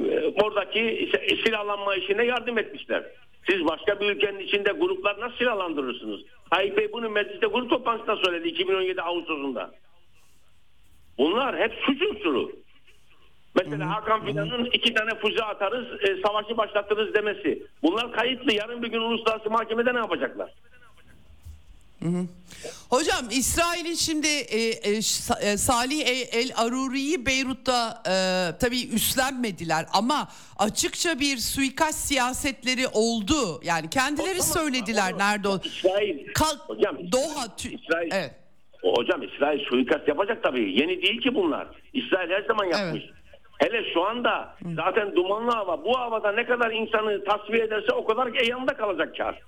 [0.43, 1.12] oradaki
[1.45, 3.03] silahlanma işine yardım etmişler.
[3.49, 6.22] Siz başka bir ülkenin içinde gruplar nasıl silahlandırırsınız?
[6.51, 9.72] Tayyip Bey bunu mecliste grup toplantısında söyledi 2017 Ağustos'unda.
[11.18, 12.51] Bunlar hep suç unsuru.
[13.55, 17.64] Mesela Hakan Fidan'ın iki tane füze atarız, e, savaşı başlatırız demesi.
[17.84, 18.53] Bunlar kayıtlı.
[18.53, 20.51] Yarın bir gün uluslararası mahkemede ne yapacaklar?
[22.89, 24.91] Hocam İsrail'in şimdi e, e,
[25.41, 28.14] e, Salih El- Aruri'yi Beyrut'ta e,
[28.60, 30.28] tabii üstlenmediler ama
[30.60, 33.60] açıkça bir suikast siyasetleri oldu.
[33.64, 35.60] Yani kendileri O tamam, söylediler onu- nerede o.
[35.66, 36.34] İsrail.
[36.34, 38.10] Kal- Hocam, Doha İsrail.
[38.12, 38.36] Evet.
[38.98, 40.72] Hocam İsrail suikast yapacak tabii.
[40.82, 41.68] Yeni değil ki bunlar.
[41.93, 43.04] İsrail her zaman yapmış.
[43.06, 43.14] Evet.
[43.58, 45.86] Hele şu anda zaten dumanlı hava.
[45.86, 49.41] Bu havada ne kadar insanı tasfiye ederse o kadar yanında kalacak kar.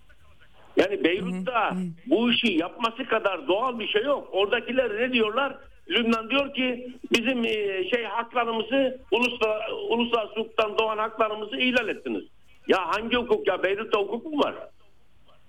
[0.77, 4.29] Yani Beyrut'ta bu işi yapması kadar doğal bir şey yok.
[4.31, 5.57] Oradakiler ne diyorlar?
[5.89, 12.23] Lübnan diyor ki bizim e, şey haklarımızı uluslararası, uluslararası hukuktan doğan haklarımızı ihlal ettiniz.
[12.67, 13.63] Ya hangi hukuk ya?
[13.63, 14.55] Beyrut'ta hukuk mu var?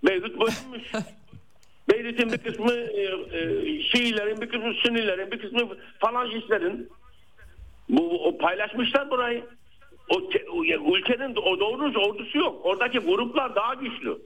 [0.04, 0.92] Beyrut bölünmüş.
[1.92, 6.88] Beyrut'un bir kısmı e, e, Şiilerin, bir kısmı Sünnilerin, bir kısmı falanjistlerin.
[7.88, 9.44] Bu o paylaşmışlar burayı.
[10.08, 10.20] O,
[10.96, 12.60] ülkenin o doğru ordusu yok.
[12.66, 14.18] Oradaki gruplar daha güçlü.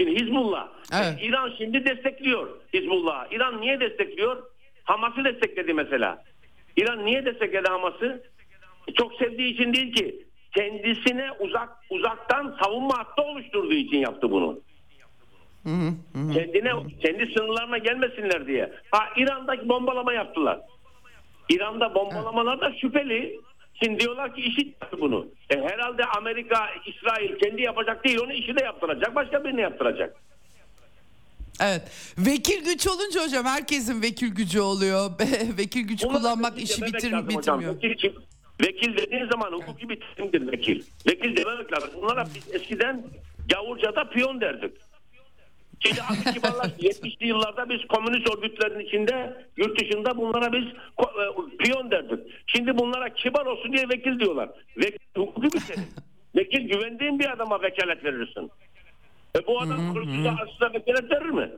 [0.00, 0.68] Şimdi Hizbullah.
[0.94, 1.18] Evet.
[1.22, 3.32] İran şimdi destekliyor Hizbullah.
[3.32, 4.42] İran niye destekliyor?
[4.84, 6.24] Hamas'ı destekledi mesela.
[6.76, 8.22] İran niye destekledi Hamas'ı?
[8.94, 10.26] Çok sevdiği için değil ki.
[10.56, 14.60] Kendisine uzak uzaktan savunma hattı oluşturduğu için yaptı bunu.
[16.34, 16.72] Kendine
[17.02, 18.72] kendi sınırlarına gelmesinler diye.
[18.90, 20.60] Ha İran'daki bombalama yaptılar.
[21.48, 23.40] İran'da bombalamalar da şüpheli.
[23.82, 25.26] Şimdi diyorlar ki işi yaptı bunu.
[25.50, 28.18] E, herhalde Amerika, İsrail kendi yapacak değil.
[28.24, 29.14] Onu işi de yaptıracak.
[29.14, 30.16] Başka birini yaptıracak.
[31.60, 31.82] Evet.
[32.18, 35.10] Vekil güç olunca hocam herkesin vekil gücü oluyor.
[35.58, 37.82] vekil güç kullanmak işi bitir, bitirmiyor.
[37.82, 38.12] Vekil,
[38.62, 40.82] vekil dediğin zaman hukuki bir terimdir vekil.
[41.06, 41.90] Vekil dememek lazım.
[42.02, 43.04] Bunlara biz eskiden
[43.48, 44.72] Gavurca'da piyon derdik.
[45.82, 46.86] Şimdi adı kibarlaştı.
[46.86, 50.64] 70'li yıllarda biz komünist örgütlerin içinde yurt dışında bunlara biz
[50.98, 52.18] e, piyon derdik.
[52.46, 54.48] Şimdi bunlara kibar olsun diye vekil diyorlar.
[54.76, 55.88] Vekil hukuki bir terim.
[56.36, 58.50] Vekil güvendiğin bir adama vekalet verirsin.
[59.36, 61.50] E bu adam hırsıza aslında vekalet verir mi?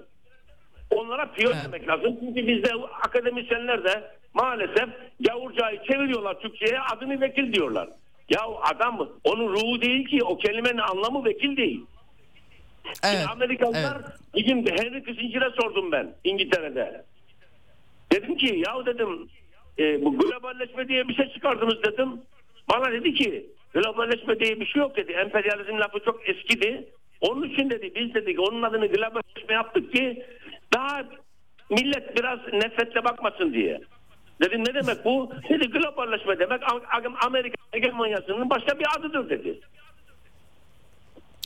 [0.91, 1.64] Onlara piyon Evet.
[1.64, 2.16] demek lazım.
[2.20, 2.70] Çünkü bizde
[3.03, 4.89] akademisyenler de maalesef
[5.20, 7.89] gavurcayı çeviriyorlar Türkçe'ye adını vekil diyorlar.
[8.31, 8.41] Ya
[8.72, 11.85] adam onun ruhu değil ki o kelimenin anlamı vekil değil.
[12.87, 12.97] Evet.
[13.03, 14.18] Şimdi Amerikalılar evet.
[14.35, 17.05] bugün Henry Kissinger'e sordum ben İngiltere'de.
[18.12, 19.28] Dedim ki ya dedim
[19.78, 22.20] e, bu globalleşme diye bir şey çıkardınız dedim.
[22.70, 25.12] Bana dedi ki globalleşme diye bir şey yok dedi.
[25.12, 26.89] Emperyalizm lafı çok eskidi.
[27.20, 30.22] Onun için dedi biz dedik onun adını globalleşme yaptık ki
[30.74, 31.05] daha
[31.70, 33.80] millet biraz nefretle bakmasın diye.
[34.43, 35.32] Dedim ne demek bu?
[35.49, 39.61] Dedi globalleşme demek Am- Amerika hegemonyasının başka bir adıdır dedi.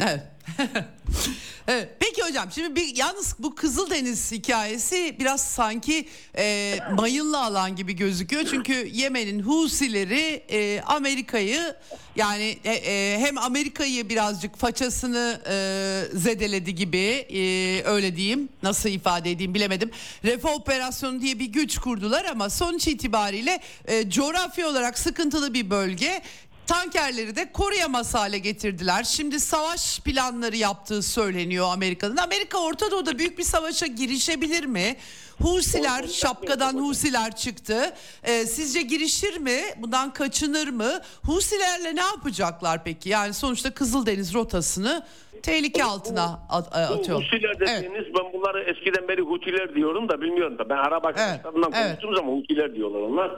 [0.01, 0.21] Evet.
[1.69, 1.89] evet.
[2.01, 8.45] Peki hocam şimdi bir yalnız bu Kızıldeniz hikayesi biraz sanki e, mayınlı alan gibi gözüküyor.
[8.51, 11.75] Çünkü Yemen'in Husileri e, Amerika'yı
[12.17, 19.31] yani e, e, hem Amerika'yı birazcık façasını e, zedeledi gibi e, öyle diyeyim nasıl ifade
[19.31, 19.91] edeyim bilemedim.
[20.25, 26.23] Refah operasyonu diye bir güç kurdular ama sonuç itibariyle e, coğrafi olarak sıkıntılı bir bölge.
[26.69, 29.03] Tankerleri de koruyamaz hale getirdiler.
[29.05, 32.17] Şimdi savaş planları yaptığı söyleniyor Amerika'nın.
[32.17, 34.97] Amerika Orta Doğu'da büyük bir savaşa girişebilir mi?
[35.43, 37.93] Husiler, şapkadan Husiler çıktı.
[38.25, 39.61] Ee, sizce girişir mi?
[39.79, 41.01] Bundan kaçınır mı?
[41.27, 43.09] Husilerle ne yapacaklar peki?
[43.09, 45.03] Yani sonuçta Kızıldeniz rotasını
[45.43, 47.23] tehlike altına at- Bu atıyor.
[47.23, 47.69] Hutiler Evet.
[47.69, 51.87] dediğiniz ben bunları eskiden beri Hutiler diyorum da bilmiyorum da ben Arap arkadaşlarımdan evet.
[51.87, 53.31] konuştuğum zaman Hutiler diyorlar onlar.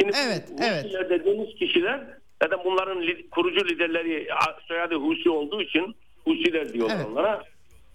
[0.00, 1.10] Şimdi Evet, Hutiler evet.
[1.10, 4.28] dediğiniz kişiler zaten bunların kurucu liderleri
[4.68, 7.06] soyadı Husi olduğu için Husiler diyorlar Evet.
[7.10, 7.44] onlara.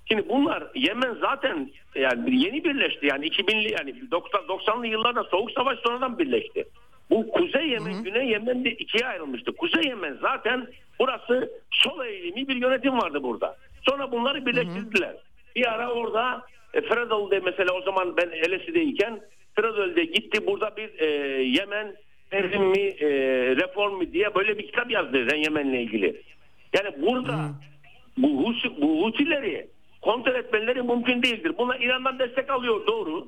[0.08, 5.80] Şimdi bunlar Yemen zaten yani yeni birleşti yani 2000'li yani 90 90'lı yıllarda soğuk savaş
[5.80, 6.66] sonradan birleşti.
[7.10, 9.52] Bu Kuzey Yemen, Güney Yemen de ikiye ayrılmıştı.
[9.56, 10.68] Kuzey Yemen zaten
[11.00, 13.56] burası sol eğilimi bir yönetim vardı burada.
[13.90, 15.16] Sonra bunları birleştirdiler.
[15.56, 19.22] Bir ara orada e, Fredol'de mesela o zaman ben LSE'deyken
[19.56, 21.08] Fredol'de gitti burada bir e,
[21.44, 21.96] Yemen
[22.36, 23.08] devrim mi e,
[23.56, 26.22] reform mi diye böyle bir kitap yazdı Zen Yemen'le ilgili.
[26.74, 27.50] Yani burada
[28.18, 29.68] bu, Husi, bu Hutileri
[30.02, 31.52] kontrol etmeleri mümkün değildir.
[31.58, 33.28] Bunlar İran'dan destek alıyor doğru.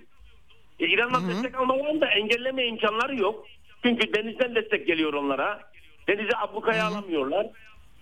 [0.79, 3.47] E, İran'dan destek almalarının da engelleme imkanları yok.
[3.83, 5.59] Çünkü denizden destek geliyor onlara.
[6.07, 7.47] Denize ablukaya alamıyorlar.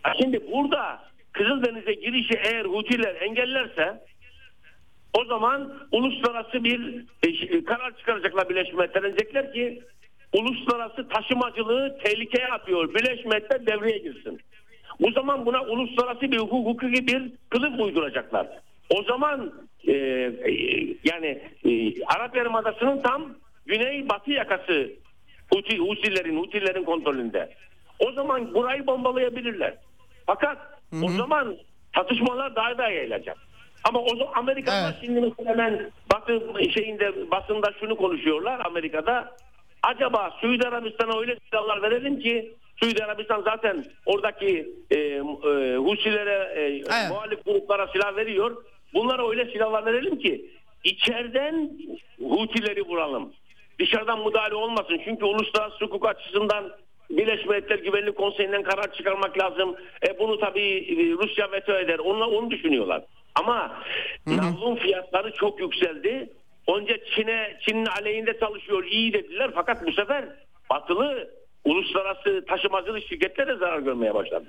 [0.02, 4.02] Ha, Şimdi burada Kızıldeniz'e girişi eğer Hutiler engellerse
[5.14, 9.04] o zaman uluslararası bir e, karar çıkaracaklar Birleşmiş Milletler.
[9.04, 9.84] Diyecekler ki
[10.40, 12.94] uluslararası taşımacılığı tehlikeye atıyor.
[12.94, 14.42] Birleşmiş Milletler devreye girsin.
[15.00, 18.48] Bu zaman buna uluslararası bir hukuk, hukuki bir kılıf uyduracaklar.
[18.90, 19.54] O zaman
[19.88, 20.52] e, e,
[21.04, 24.90] yani e, Arap Yarımadası'nın tam güney batı yakası
[25.54, 27.50] Huti, Hutilerin kontrolünde.
[28.00, 29.74] O zaman burayı bombalayabilirler.
[30.26, 30.58] Fakat
[31.04, 31.58] o zaman
[31.94, 33.38] tartışmalar daha da yayılacak.
[33.84, 35.06] Ama o zaman Amerikalılar Evet.
[35.06, 36.42] şimdi mesela hemen batı
[36.74, 39.36] şeyinde basında şunu konuşuyorlar Amerika'da.
[39.86, 45.20] Acaba Suudi Arabistan'a öyle silahlar verelim ki Suudi Arabistan zaten oradaki e, e,
[45.76, 47.10] Husilere, e, Evet.
[47.10, 48.64] muhalif gruplara silah veriyor.
[48.94, 50.46] Bunlara öyle silahlar verelim ki
[50.84, 51.70] içeriden
[52.30, 53.34] Hutileri vuralım.
[53.80, 55.02] Dışarıdan müdahale olmasın.
[55.06, 56.72] Çünkü uluslararası hukuk açısından
[57.10, 59.76] Birleşmiş Milletler Güvenlik Konseyi'nden karar çıkarmak lazım.
[60.08, 62.00] E, bunu tabii e, Rusya veto eder.
[62.00, 63.04] Onlar onu düşünüyorlar.
[63.36, 63.84] Ama
[64.28, 66.30] navlun fiyatları çok yükseldi.
[66.68, 70.26] Önce Çin'e Çin'in aleyhinde çalışıyor iyi dediler fakat bu sefer
[70.70, 71.30] batılı
[71.66, 74.46] uluslararası taşımacılık şirketleri de zarar görmeye başladı.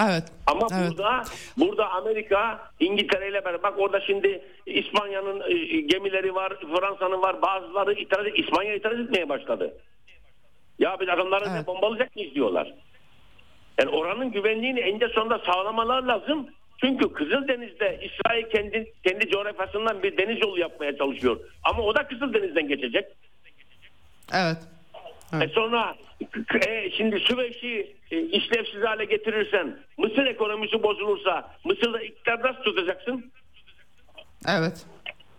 [0.00, 0.24] Evet.
[0.46, 0.90] Ama evet.
[0.90, 1.22] burada
[1.56, 7.42] burada Amerika İngiltere ile beraber bak orada şimdi İspanya'nın e, gemileri var, Fransa'nın var.
[7.42, 9.74] Bazıları itiraz İspanya itiraz etmeye başladı.
[10.78, 11.66] Ya biz adamları Evet.
[11.66, 12.74] bombalayacak mıyız diyorlar.
[13.78, 16.48] Yani oranın güvenliğini eninde sonunda sağlamalar lazım.
[16.80, 21.40] Çünkü Kızıldeniz'de İsrail kendi kendi coğrafyasından bir deniz yolu yapmaya çalışıyor.
[21.64, 23.04] Ama o da Kızıldeniz'den geçecek.
[24.34, 24.58] Evet.
[25.42, 25.96] E sonra
[26.66, 33.32] e, şimdi Süveyş'i e, işlevsiz hale getirirsen Mısır ekonomisi bozulursa Mısır'da iktidar nasıl tutacaksın?
[34.48, 34.86] Evet.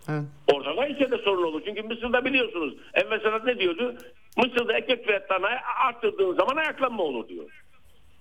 [0.08, 0.22] Evet.
[0.52, 1.62] Orada da içeride sorun olur.
[1.66, 3.96] Çünkü Mısır'da biliyorsunuz Enver Sadat ne diyordu?
[4.36, 5.48] Mısır'da ekmek fiyatlarını
[5.86, 7.44] arttırdığın zaman ayaklanma olur diyor.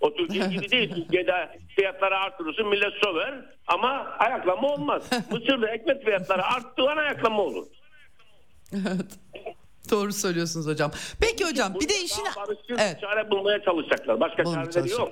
[0.01, 0.89] O Türkiye gibi değil.
[0.95, 3.89] Türkiye'de fiyatları arttırırsın millet söver ama
[4.19, 5.09] ayaklanma olmaz.
[5.31, 7.65] Mısır'da ekmek fiyatları arttığı an ayaklanma olur.
[8.73, 9.19] Evet.
[9.91, 10.91] Doğru söylüyorsunuz hocam.
[11.21, 13.01] Peki hocam bir de Burada işin daha barışçıl Evet.
[13.01, 14.19] çare bulmaya çalışacaklar.
[14.19, 15.11] Başka çareleri yok.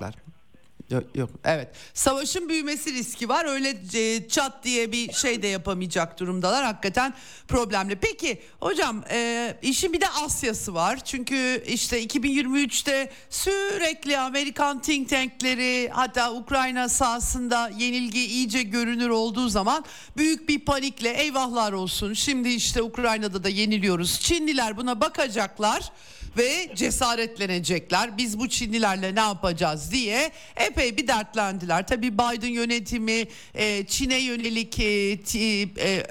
[0.90, 1.30] Yok, yok.
[1.44, 1.68] Evet.
[1.94, 3.46] Savaşın büyümesi riski var.
[3.46, 6.66] Öyle e, çat diye bir şey de yapamayacak durumdalar.
[6.66, 7.14] Hakikaten
[7.48, 7.96] problemli.
[7.96, 11.06] Peki hocam e, işin bir de Asya'sı var.
[11.06, 19.86] Çünkü işte 2023'te sürekli Amerikan think tankleri hatta Ukrayna sahasında yenilgi iyice görünür olduğu zaman
[20.18, 22.14] büyük bir panikle eyvahlar olsun.
[22.14, 24.20] Şimdi işte Ukrayna'da da yeniliyoruz.
[24.20, 25.92] Çinliler buna bakacaklar
[26.38, 28.18] ve cesaretlenecekler.
[28.18, 30.32] Biz bu Çinlilerle ne yapacağız diye
[30.76, 31.88] epey bir dertlendiler.
[31.88, 35.20] Tabii Biden yönetimi e, Çin'e yönelik e,
[35.78, 36.04] e,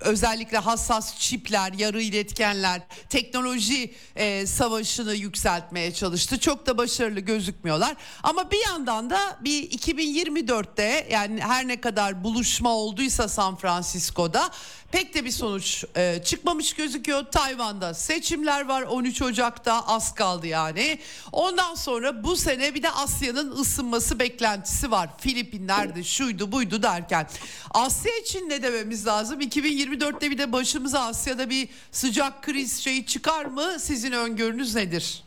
[0.00, 6.38] özellikle hassas çipler, yarı iletkenler, teknoloji e, savaşını yükseltmeye çalıştı.
[6.38, 7.94] Çok da başarılı gözükmüyorlar.
[8.22, 14.50] Ama bir yandan da bir 2024'te yani her ne kadar buluşma olduysa San Francisco'da
[14.94, 17.24] pek de bir sonuç e, çıkmamış gözüküyor.
[17.24, 20.98] Tayvan'da seçimler var 13 Ocak'ta az kaldı yani.
[21.32, 25.08] Ondan sonra bu sene bir de Asya'nın ısınması beklentisi var.
[25.18, 27.26] Filipinler'de şuydu buydu derken.
[27.74, 29.40] Asya için ne dememiz lazım?
[29.40, 33.66] 2024'te bir de başımıza Asya'da bir sıcak kriz şeyi çıkar mı?
[33.78, 35.24] Sizin öngörünüz nedir?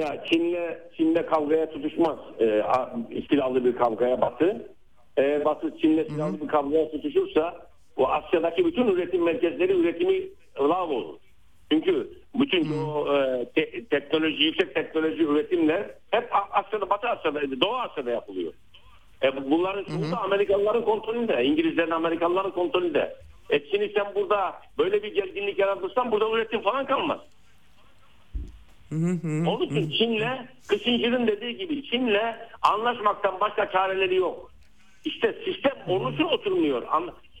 [0.00, 2.18] Ya Çin'le Çin'le kavgaya tutuşmaz.
[2.68, 2.90] A-
[3.30, 4.68] silahlı bir kavgaya Batı.
[5.18, 7.66] Ee, Batı Çin'le silahlı bir kavgaya tutuşursa
[7.96, 10.22] o Asya'daki bütün üretim merkezleri üretimi
[10.60, 11.18] lav olur.
[11.72, 18.10] Çünkü bütün o e, te- teknoloji, yüksek teknoloji üretimler hep Asya'da, Batı Asya'da, Doğu Asya'da
[18.10, 18.52] yapılıyor.
[19.22, 21.44] E, bunların çoğu da Amerikalıların kontrolünde.
[21.44, 23.16] İngilizlerin, Amerikalıların kontrolünde.
[23.50, 27.20] E Çin'i sen burada böyle bir gerginlik yaratırsan burada üretim falan kalmaz.
[29.46, 34.50] Onun için Çin'le Kısıncı'nın dediği gibi Çin'le anlaşmaktan başka çareleri yok.
[35.06, 36.82] İşte sistem onun için oturmuyor.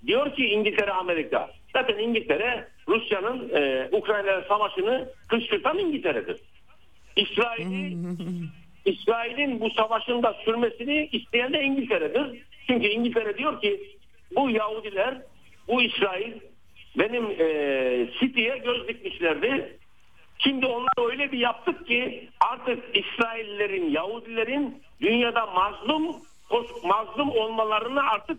[0.06, 1.50] Diyor ki İngiltere Amerika.
[1.72, 6.36] Zaten İngiltere Rusya'nın e, Ukrayna savaşını kışkırtan İngiltere'dir.
[7.16, 7.96] İsrail'i
[8.84, 12.42] İsrail'in bu savaşın da sürmesini isteyen de İngiltere'dir.
[12.66, 13.80] Çünkü İngiltere diyor ki
[14.36, 15.22] bu Yahudiler,
[15.68, 16.32] bu İsrail
[16.98, 19.78] benim e, City'ye göz dikmişlerdi.
[20.38, 26.16] Şimdi onları öyle bir yaptık ki artık İsraillerin, Yahudilerin dünyada mazlum
[26.84, 28.38] mazlum olmalarını artık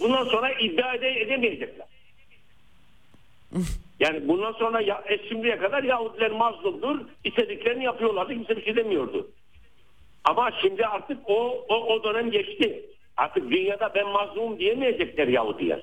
[0.00, 1.86] bundan sonra iddia ede- edemeyecekler.
[4.00, 7.00] Yani bundan sonra ya, e, şimdiye kadar Yahudiler mazlumdur.
[7.24, 8.32] istediklerini yapıyorlardı.
[8.34, 9.30] Kimse bir şey demiyordu.
[10.24, 12.84] Ama şimdi artık o, o, o dönem geçti.
[13.16, 15.82] Artık dünyada ben mazlumum diyemeyecekler Yahudiler.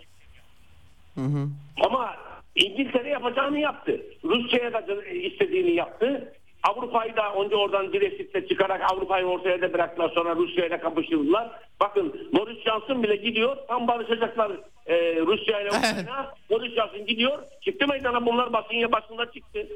[1.85, 2.15] Ama
[2.55, 4.01] İngiltere yapacağını yaptı.
[4.23, 6.33] Rusya'ya da istediğini yaptı.
[6.63, 10.09] Avrupa'yı da önce oradan Brexit'te çıkarak Avrupa'yı ortaya da bıraktılar.
[10.09, 11.49] Sonra Rusya ile kapışıldılar.
[11.79, 13.57] Bakın Boris Johnson bile gidiyor.
[13.67, 14.51] Tam barışacaklar
[14.85, 16.33] e, Rusya ile Ukrayna.
[16.49, 17.39] Boris Johnson gidiyor.
[17.61, 19.67] Çıktı meydana bunlar basın basında çıktı.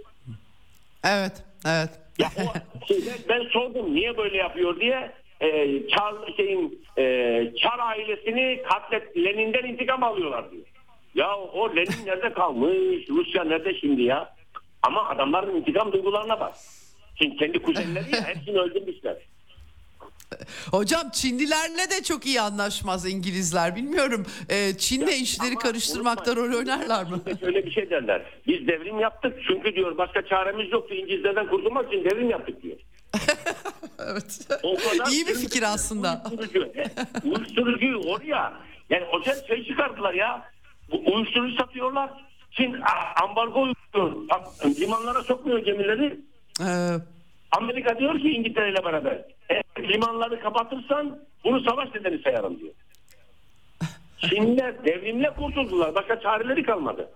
[1.06, 1.90] Evet, evet.
[2.20, 2.53] Ya o
[2.88, 5.12] şeyde ben sordum niye böyle yapıyor diye.
[5.41, 7.03] E, Çar şeyin e,
[7.57, 10.64] Çar ailesini katlet Lenin'den intikam alıyorlar diyor.
[11.16, 13.10] Ya o Lenin nerede kalmış?
[13.10, 14.35] Rusya nerede şimdi ya?
[14.86, 16.56] Ama adamların intikam duygularına bak.
[17.16, 19.16] Şimdi kendi kuzenleri ya hepsini öldürmüşler.
[20.72, 23.76] Hocam Çinlilerle de çok iyi anlaşmaz İngilizler.
[23.76, 27.22] Bilmiyorum e, Çin'le işleri Ama karıştırmakta rol oynarlar mı?
[27.40, 28.22] Şöyle bir şey derler.
[28.48, 30.95] Biz devrim yaptık çünkü diyor başka çaremiz yoktu.
[30.95, 32.78] İngilizlerden kurtulmak için devrim yaptık diyor.
[33.99, 34.48] evet.
[34.64, 36.24] O kadar İyi bir fikir aslında.
[36.32, 36.72] Uyuşturucu.
[37.24, 38.53] Uyuşturucuyu oraya
[38.90, 40.49] yani otel şey çıkardılar ya.
[40.91, 42.10] Bu uyuşturucu satıyorlar.
[42.57, 42.77] Çin
[43.23, 44.27] ambargo uyguluyor.
[44.80, 46.19] Limanlara sokmuyor gemileri.
[46.61, 46.65] Ee,
[47.52, 52.73] Amerika diyor ki İngiltere ile beraber eğer limanları kapatırsan bunu savaş nedeni sayarım diyor.
[54.30, 55.95] Çinliler devrimle kurtuldular.
[55.95, 57.10] Başka çareleri kalmadı.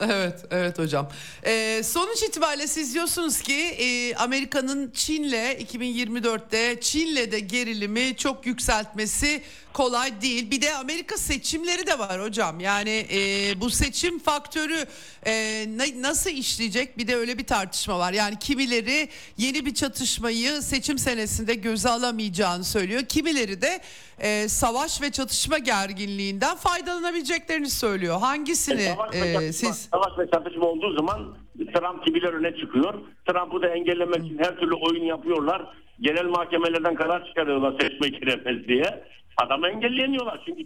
[0.00, 1.08] Evet, evet hocam.
[1.46, 9.42] Ee, sonuç itibariyle siz diyorsunuz ki e, Amerika'nın Çin'le 2024'te Çin'le de gerilimi çok yükseltmesi
[9.72, 10.50] kolay değil.
[10.50, 12.60] Bir de Amerika seçimleri de var hocam.
[12.60, 14.86] Yani e, bu seçim faktörü
[15.26, 16.98] e, na- nasıl işleyecek?
[16.98, 18.12] Bir de öyle bir tartışma var.
[18.12, 19.08] Yani kimileri
[19.38, 23.02] yeni bir çatışmayı seçim senesinde göze alamayacağını söylüyor.
[23.04, 23.80] Kimileri de
[24.22, 28.20] e, savaş ve çatışma gerginliğinden faydalanabileceklerini söylüyor.
[28.20, 31.34] Hangisini Savaş ve, e, çatışma, siz savaş ve çatışma olduğu zaman
[31.74, 32.94] Trump gibiler öne çıkıyor.
[33.26, 35.62] Trump'ı da engellemek için her türlü oyun yapıyorlar.
[36.00, 39.04] Genel mahkemelerden karar çıkarıyorlar seçme giremez diye.
[39.36, 40.42] Adamı engelleyemiyorlar.
[40.46, 40.64] Çünkü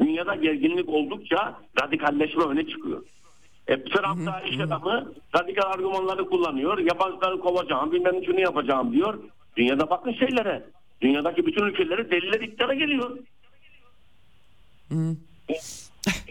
[0.00, 3.02] dünyada gerginlik oldukça radikalleşme öne çıkıyor.
[3.66, 6.78] E, Trump da iş adamı radikal argümanları kullanıyor.
[6.78, 9.18] Yabancıları kovacağım, bilmem şunu yapacağım diyor.
[9.56, 10.64] Dünyada bakın şeylere.
[11.00, 13.18] Dünyadaki bütün ülkeleri deliler iktidara geliyor.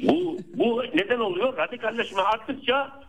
[0.03, 1.57] Bu, bu neden oluyor?
[1.57, 3.01] Radikalleşme arttıkça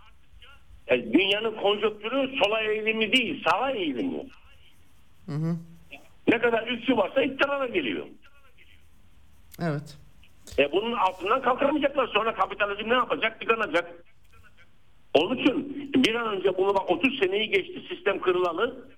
[0.89, 4.27] e, dünyanın konjonktürü sola eğilimi değil, sağa eğilimi.
[6.29, 8.07] Ne kadar üstü varsa iktidara geliyor.
[9.63, 9.99] evet.
[10.59, 12.07] E bunun altından kalkamayacaklar.
[12.07, 13.41] Sonra kapitalizm ne yapacak?
[13.41, 14.05] Tıkanacak.
[15.15, 18.89] Onun için bir an önce bunu bak 30 seneyi geçti sistem kırılalı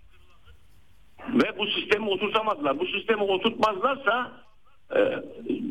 [1.34, 2.78] ve bu sistemi oturtamadılar.
[2.78, 4.32] Bu sistemi oturtmazlarsa
[4.96, 5.00] e,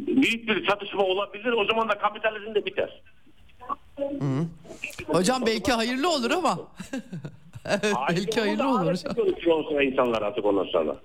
[0.07, 1.51] büyük bir çatışma olabilir.
[1.51, 3.01] O zaman da kapitalizm de biter.
[5.07, 6.59] Hocam belki hayırlı olur ama.
[7.65, 9.81] evet, belki hayırlı olur hocam.
[9.81, 10.95] İnsanlar artık ondan sonra.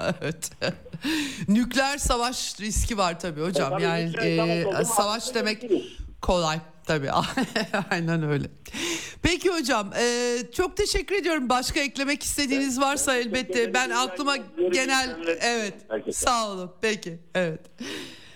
[0.00, 0.50] Evet.
[1.48, 3.70] Nükleer savaş riski var tabii hocam.
[3.70, 5.62] Tabii Yani e, savaş demek
[6.22, 7.10] kolay tabii.
[7.90, 8.46] Aynen öyle.
[9.24, 11.48] Peki hocam e, çok teşekkür ediyorum.
[11.48, 13.74] Başka eklemek istediğiniz varsa elbette.
[13.74, 14.36] Ben aklıma
[14.72, 15.74] genel evet
[16.12, 16.70] sağ olun.
[16.80, 17.18] Peki.
[17.34, 17.60] Evet.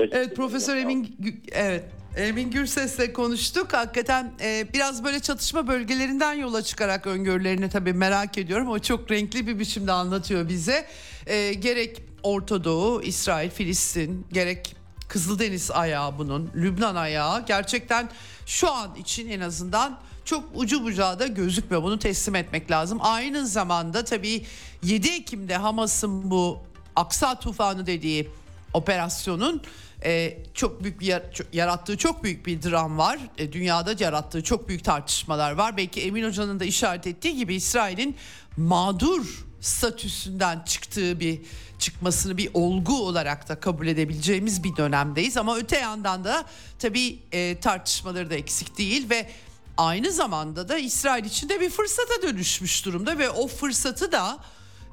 [0.01, 1.17] Evet Profesör Emin
[1.53, 1.85] evet
[2.17, 3.73] Emin Gürses'le konuştuk.
[3.73, 8.69] Hakikaten e, biraz böyle çatışma bölgelerinden yola çıkarak öngörülerini tabii merak ediyorum.
[8.69, 10.87] O çok renkli bir biçimde anlatıyor bize.
[11.27, 14.77] E, gerek Orta Doğu, İsrail, Filistin, gerek
[15.09, 18.11] Kızıldeniz ayağı bunun, Lübnan ayağı gerçekten
[18.47, 21.83] şu an için en azından çok ucu bucağı da gözükmüyor.
[21.83, 22.99] Bunu teslim etmek lazım.
[23.01, 24.47] Aynı zamanda tabii
[24.83, 26.59] 7 Ekim'de Hamas'ın bu
[26.97, 28.29] Aksa tufanı dediği
[28.75, 29.63] operasyonun
[30.05, 31.21] e, çok büyük bir
[31.53, 33.19] yarattığı çok büyük bir dram var.
[33.39, 35.77] E, dünyada yarattığı çok büyük tartışmalar var.
[35.77, 38.17] Belki Emin Hoca'nın da işaret ettiği gibi İsrail'in
[38.57, 41.41] mağdur statüsünden çıktığı bir
[41.79, 45.37] çıkmasını bir olgu olarak da kabul edebileceğimiz bir dönemdeyiz.
[45.37, 46.45] Ama öte yandan da
[46.79, 49.31] tabii e, tartışmaları da eksik değil ve
[49.79, 54.39] aynı zamanda da İsrail için de bir fırsata dönüşmüş durumda ve o fırsatı da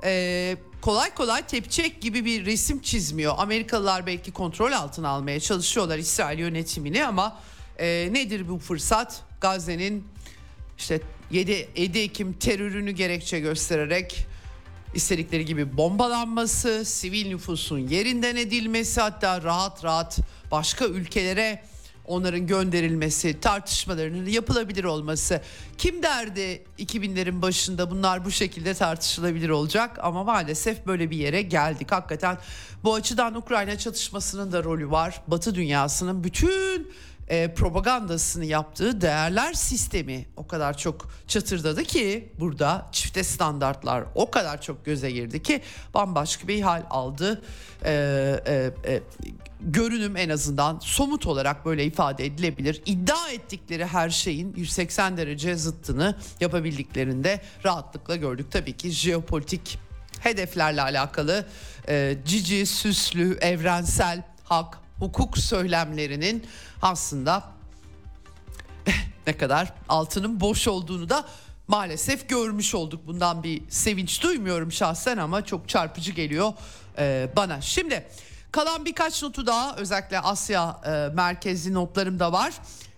[0.03, 3.33] e, kolay kolay tepçek gibi bir resim çizmiyor.
[3.37, 7.39] Amerikalılar belki kontrol altına almaya çalışıyorlar İsrail yönetimini ama
[7.79, 9.23] e, nedir bu fırsat?
[9.41, 10.07] Gazze'nin
[10.77, 11.01] işte
[11.31, 14.25] 7, 7 Ekim terörünü gerekçe göstererek
[14.95, 20.19] istedikleri gibi bombalanması, sivil nüfusun yerinden edilmesi hatta rahat rahat
[20.51, 21.63] başka ülkelere
[22.07, 25.41] onların gönderilmesi, tartışmalarının yapılabilir olması.
[25.77, 31.91] Kim derdi 2000'lerin başında bunlar bu şekilde tartışılabilir olacak ama maalesef böyle bir yere geldik.
[31.91, 32.37] Hakikaten
[32.83, 35.21] bu açıdan Ukrayna çatışmasının da rolü var.
[35.27, 36.91] Batı dünyasının bütün
[37.27, 44.61] e, propagandasını yaptığı değerler sistemi o kadar çok çatırdadı ki burada çifte standartlar o kadar
[44.61, 45.61] çok göze girdi ki
[45.93, 47.41] bambaşka bir hal aldı.
[47.85, 47.91] E,
[48.47, 49.01] e, e,
[49.61, 52.81] görünüm en azından somut olarak böyle ifade edilebilir.
[52.85, 58.51] İddia ettikleri her şeyin 180 derece zıttını yapabildiklerinde rahatlıkla gördük.
[58.51, 59.79] Tabii ki jeopolitik
[60.19, 61.45] hedeflerle alakalı
[61.89, 66.43] e, cici, süslü, evrensel hak, hukuk söylemlerinin
[66.81, 67.43] aslında
[69.27, 71.25] ne kadar altının boş olduğunu da
[71.67, 73.07] maalesef görmüş olduk.
[73.07, 76.53] Bundan bir sevinç duymuyorum şahsen ama çok çarpıcı geliyor
[76.97, 77.61] e, bana.
[77.61, 78.05] Şimdi
[78.51, 82.53] kalan birkaç notu daha özellikle Asya e, merkezli notlarım da var.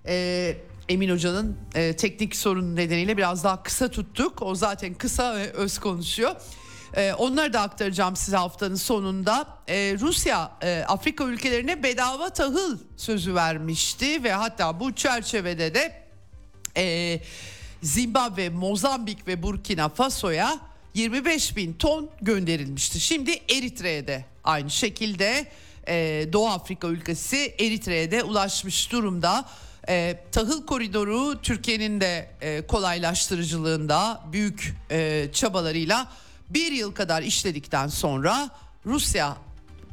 [0.05, 0.57] E,
[0.89, 4.41] Emin Hoca'nın e, teknik sorun nedeniyle biraz daha kısa tuttuk.
[4.41, 6.35] O zaten kısa ve öz konuşuyor.
[6.97, 9.47] E, onları da aktaracağım size haftanın sonunda.
[9.67, 16.03] E, Rusya e, Afrika ülkelerine bedava tahıl sözü vermişti ve hatta bu çerçevede de
[16.77, 17.19] e,
[17.81, 20.59] Zimbabwe, Mozambik ve Burkina Faso'ya
[20.93, 22.99] 25 bin ton gönderilmişti.
[22.99, 25.47] Şimdi Eritre'ye de aynı şekilde
[25.87, 29.45] e, Doğu Afrika ülkesi Eritre'ye de ulaşmış durumda.
[29.89, 36.07] E, tahıl koridoru Türkiye'nin de e, kolaylaştırıcılığında büyük e, çabalarıyla
[36.49, 38.49] bir yıl kadar işledikten sonra
[38.85, 39.37] Rusya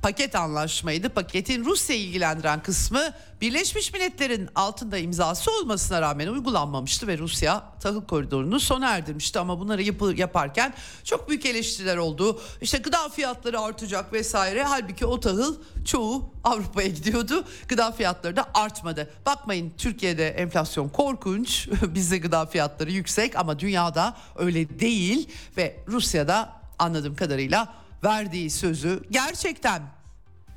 [0.04, 1.08] paket anlaşmaydı.
[1.08, 3.00] Paketin Rusya ilgilendiren kısmı
[3.40, 9.38] Birleşmiş Milletler'in altında imzası olmasına rağmen uygulanmamıştı ve Rusya tahıl koridorunu sona erdirmişti.
[9.38, 10.74] Ama bunları yapı, yaparken
[11.04, 12.40] çok büyük eleştiriler oldu.
[12.60, 14.64] İşte gıda fiyatları artacak vesaire.
[14.64, 17.44] Halbuki o tahıl çoğu Avrupa'ya gidiyordu.
[17.68, 19.10] Gıda fiyatları da artmadı.
[19.26, 21.68] Bakmayın Türkiye'de enflasyon korkunç.
[21.94, 29.82] Bizde gıda fiyatları yüksek ama dünyada öyle değil ve Rusya'da anladığım kadarıyla verdiği sözü gerçekten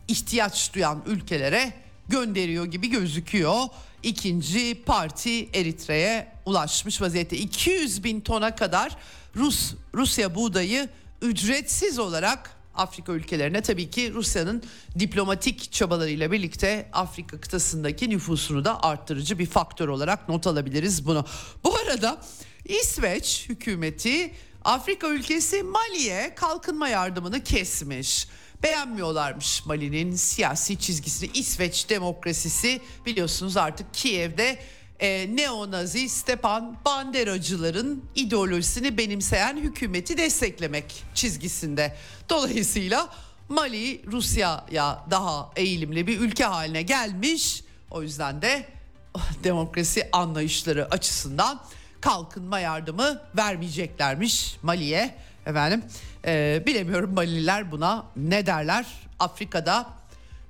[0.07, 1.73] ihtiyaç duyan ülkelere
[2.09, 3.63] gönderiyor gibi gözüküyor.
[4.03, 8.97] İkinci parti Eritre'ye ulaşmış vaziyette 200 bin tona kadar
[9.35, 10.89] Rus Rusya buğdayı
[11.21, 14.63] ücretsiz olarak Afrika ülkelerine tabii ki Rusya'nın
[14.99, 21.25] diplomatik çabalarıyla birlikte Afrika kıtasındaki nüfusunu da arttırıcı bir faktör olarak not alabiliriz bunu.
[21.63, 22.21] Bu arada
[22.65, 24.31] İsveç hükümeti
[24.67, 28.27] Afrika ülkesi Mali'ye kalkınma yardımını kesmiş.
[28.63, 31.29] Beğenmiyorlarmış Mali'nin siyasi çizgisini.
[31.33, 34.59] İsveç demokrasisi biliyorsunuz artık Kiev'de
[34.99, 41.95] e, neo-nazi Stepan Banderacıların ideolojisini benimseyen hükümeti desteklemek çizgisinde.
[42.29, 43.09] Dolayısıyla
[43.49, 47.63] Mali Rusya'ya daha eğilimli bir ülke haline gelmiş.
[47.91, 48.69] O yüzden de
[49.43, 51.61] demokrasi anlayışları açısından
[52.01, 55.15] kalkınma yardımı vermeyeceklermiş Mali'ye.
[55.45, 55.83] Efendim
[56.25, 58.85] e, bilemiyorum Malililer buna ne derler.
[59.19, 59.89] Afrika'da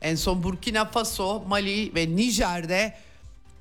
[0.01, 2.97] en son Burkina Faso, Mali ve Nijer'de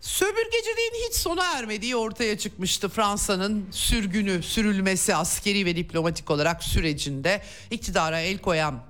[0.01, 2.89] sömürgeciliğin hiç sona ermediği ortaya çıkmıştı.
[2.89, 8.83] Fransa'nın sürgünü, sürülmesi askeri ve diplomatik olarak sürecinde iktidara el koyan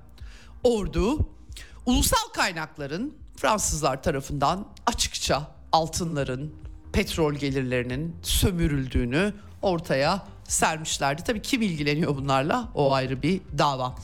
[0.63, 1.29] ordu
[1.85, 6.55] ulusal kaynakların Fransızlar tarafından açıkça altınların,
[6.97, 11.23] petrol gelirlerinin sömürüldüğünü ortaya sermişlerdi.
[11.23, 13.95] Tabii kim ilgileniyor bunlarla o ayrı bir dava.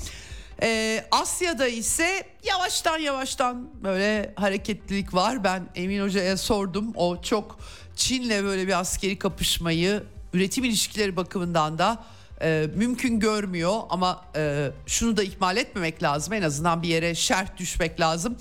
[0.61, 5.43] Ee, Asya'da ise yavaştan yavaştan böyle hareketlilik var.
[5.43, 6.91] Ben Emin Hoca'ya sordum.
[6.95, 7.59] O çok
[7.95, 10.03] Çin'le böyle bir askeri kapışmayı
[10.33, 12.03] üretim ilişkileri bakımından da
[12.41, 13.79] e, mümkün görmüyor.
[13.89, 16.33] Ama e, şunu da ihmal etmemek lazım.
[16.33, 18.37] En azından bir yere şerh düşmek lazım.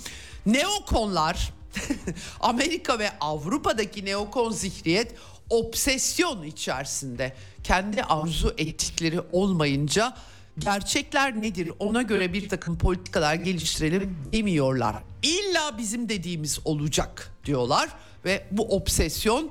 [0.46, 1.52] Neokonlar
[2.40, 5.14] Amerika ve Avrupa'daki neokon zihniyet
[5.50, 10.16] obsesyon içerisinde kendi arzu ettikleri olmayınca
[10.58, 14.96] gerçekler nedir ona göre bir takım politikalar geliştirelim demiyorlar.
[15.22, 17.88] İlla bizim dediğimiz olacak diyorlar
[18.24, 19.50] ve bu obsesyon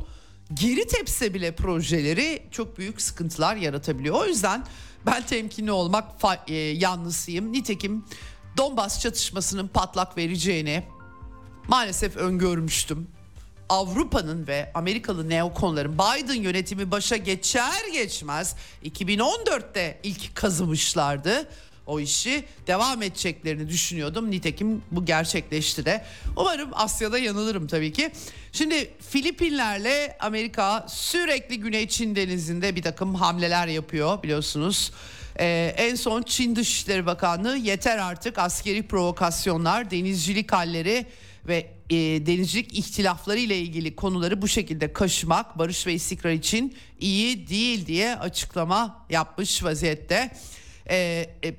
[0.54, 4.16] geri tepse bile projeleri çok büyük sıkıntılar yaratabiliyor.
[4.16, 4.66] O yüzden
[5.06, 7.54] ben temkinli olmak fa- e, yanlısıyım.
[7.54, 8.06] Nitekim
[8.58, 10.84] Donbas çatışmasının patlak vereceğini
[11.68, 13.08] maalesef öngörmüştüm.
[13.70, 18.56] Avrupa'nın ve Amerikalı neokonların Biden yönetimi başa geçer geçmez
[18.86, 21.48] 2014'te ilk kazımışlardı.
[21.88, 24.32] O işi devam edeceklerini düşünüyordum.
[24.32, 26.06] Nitekim bu gerçekleşti de.
[26.38, 28.12] Umarım Asya'da yanılırım tabii ki.
[28.52, 34.92] Şimdi Filipinlerle Amerika sürekli Güney Çin denizinde bir takım hamleler yapıyor biliyorsunuz.
[35.40, 41.06] Ee, en son Çin Dışişleri Bakanlığı yeter artık askeri provokasyonlar, denizcilik halleri
[41.48, 41.96] ve e,
[42.26, 48.16] denizcilik ihtilafları ile ilgili konuları bu şekilde kaşımak barış ve istikrar için iyi değil diye
[48.16, 50.32] açıklama yapmış vaziyette.
[50.90, 50.96] E,
[51.44, 51.56] e,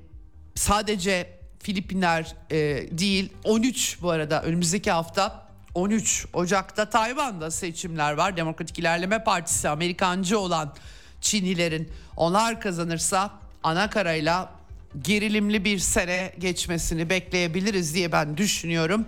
[0.55, 2.57] sadece Filipinler e,
[2.99, 8.37] değil 13 bu arada önümüzdeki hafta 13 Ocak'ta Tayvan'da seçimler var.
[8.37, 10.75] Demokratik İlerleme Partisi Amerikancı olan
[11.21, 13.31] Çinlilerin onlar kazanırsa
[13.63, 14.62] ana karayla
[15.02, 19.06] gerilimli bir sene geçmesini bekleyebiliriz diye ben düşünüyorum.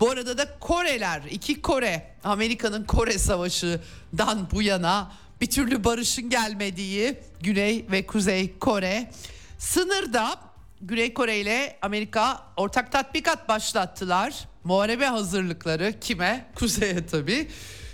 [0.00, 7.16] Bu arada da Koreler, iki Kore, Amerika'nın Kore Savaşı'dan bu yana bir türlü barışın gelmediği
[7.40, 9.10] Güney ve Kuzey Kore
[9.58, 10.38] sınırda
[10.80, 14.48] Güney Kore ile Amerika ortak tatbikat başlattılar.
[14.64, 16.46] Muharebe hazırlıkları kime?
[16.54, 17.48] Kuzey'e tabii.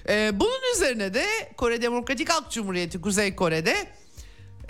[0.09, 3.77] Ee, bunun üzerine de Kore Demokratik Halk Cumhuriyeti Kuzey Kore'de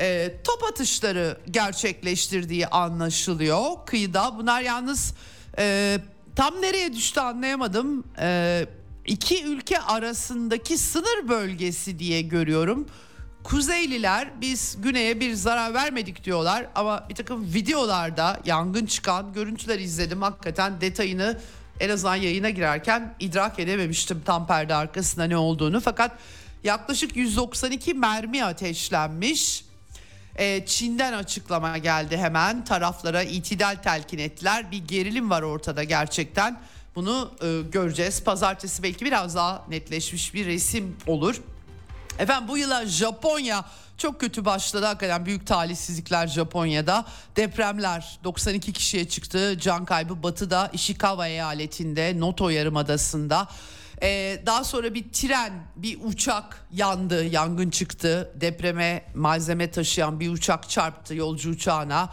[0.02, 4.38] e, top atışları gerçekleştirdiği anlaşılıyor kıyıda.
[4.38, 5.14] Bunlar yalnız
[5.58, 5.98] e,
[6.36, 8.04] tam nereye düştü anlayamadım.
[8.18, 8.66] E,
[9.06, 12.86] iki ülke arasındaki sınır bölgesi diye görüyorum.
[13.44, 20.22] Kuzeyliler biz güneye bir zarar vermedik diyorlar ama bir takım videolarda yangın çıkan görüntüler izledim
[20.22, 21.40] hakikaten detayını
[21.80, 26.12] en azından yayına girerken idrak edememiştim tam perde arkasında ne olduğunu fakat
[26.64, 29.64] yaklaşık 192 mermi ateşlenmiş.
[30.36, 36.60] Ee, Çin'den açıklama geldi hemen taraflara itidal telkin ettiler bir gerilim var ortada gerçekten
[36.94, 41.42] bunu e, göreceğiz pazartesi belki biraz daha netleşmiş bir resim olur.
[42.18, 43.64] Efendim bu yıla Japonya
[43.98, 47.04] çok kötü başladı hakikaten büyük talihsizlikler Japonya'da.
[47.36, 49.58] Depremler 92 kişiye çıktı.
[49.60, 53.48] Can kaybı batıda Ishikawa eyaletinde Noto yarımadasında.
[54.02, 58.32] Ee, daha sonra bir tren, bir uçak yandı, yangın çıktı.
[58.34, 62.10] Depreme malzeme taşıyan bir uçak çarptı yolcu uçağına.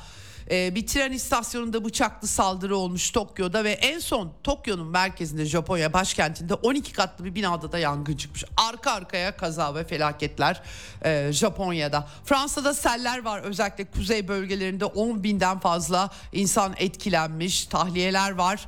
[0.51, 6.53] Ee, bir tren istasyonunda bıçaklı saldırı olmuş Tokyo'da ve en son Tokyo'nun merkezinde Japonya başkentinde
[6.53, 8.43] 12 katlı bir binada da yangın çıkmış.
[8.57, 10.61] Arka arkaya kaza ve felaketler
[11.05, 12.07] e, Japonya'da.
[12.25, 18.67] Fransa'da seller var özellikle kuzey bölgelerinde 10 binden fazla insan etkilenmiş tahliyeler var.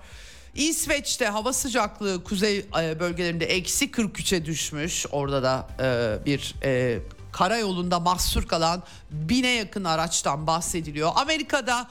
[0.55, 5.05] İsveç'te hava sıcaklığı kuzey e, bölgelerinde eksi 43'e düşmüş.
[5.11, 6.99] Orada da e, bir e,
[7.31, 11.11] karayolunda mahsur kalan bine yakın araçtan bahsediliyor.
[11.15, 11.87] Amerika'da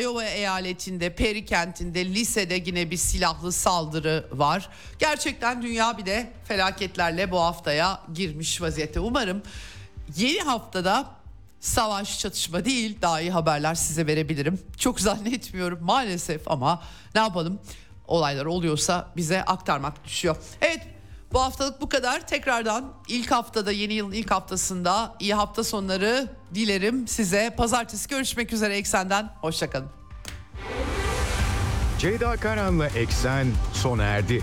[0.00, 4.68] Iowa eyaletinde, Perry kentinde, lisede yine bir silahlı saldırı var.
[4.98, 9.00] Gerçekten dünya bir de felaketlerle bu haftaya girmiş vaziyette.
[9.00, 9.42] Umarım
[10.16, 11.06] yeni haftada
[11.60, 14.60] savaş çatışma değil daha iyi haberler size verebilirim.
[14.78, 16.82] Çok zannetmiyorum maalesef ama
[17.14, 17.60] ne yapalım
[18.10, 20.36] olaylar oluyorsa bize aktarmak düşüyor.
[20.60, 20.80] Evet
[21.32, 22.26] bu haftalık bu kadar.
[22.26, 27.54] Tekrardan ilk haftada yeni yılın ilk haftasında iyi hafta sonları dilerim size.
[27.56, 29.30] Pazartesi görüşmek üzere Eksen'den.
[29.40, 29.88] Hoşçakalın.
[31.98, 34.42] Ceyda Karan'la Eksen sona erdi.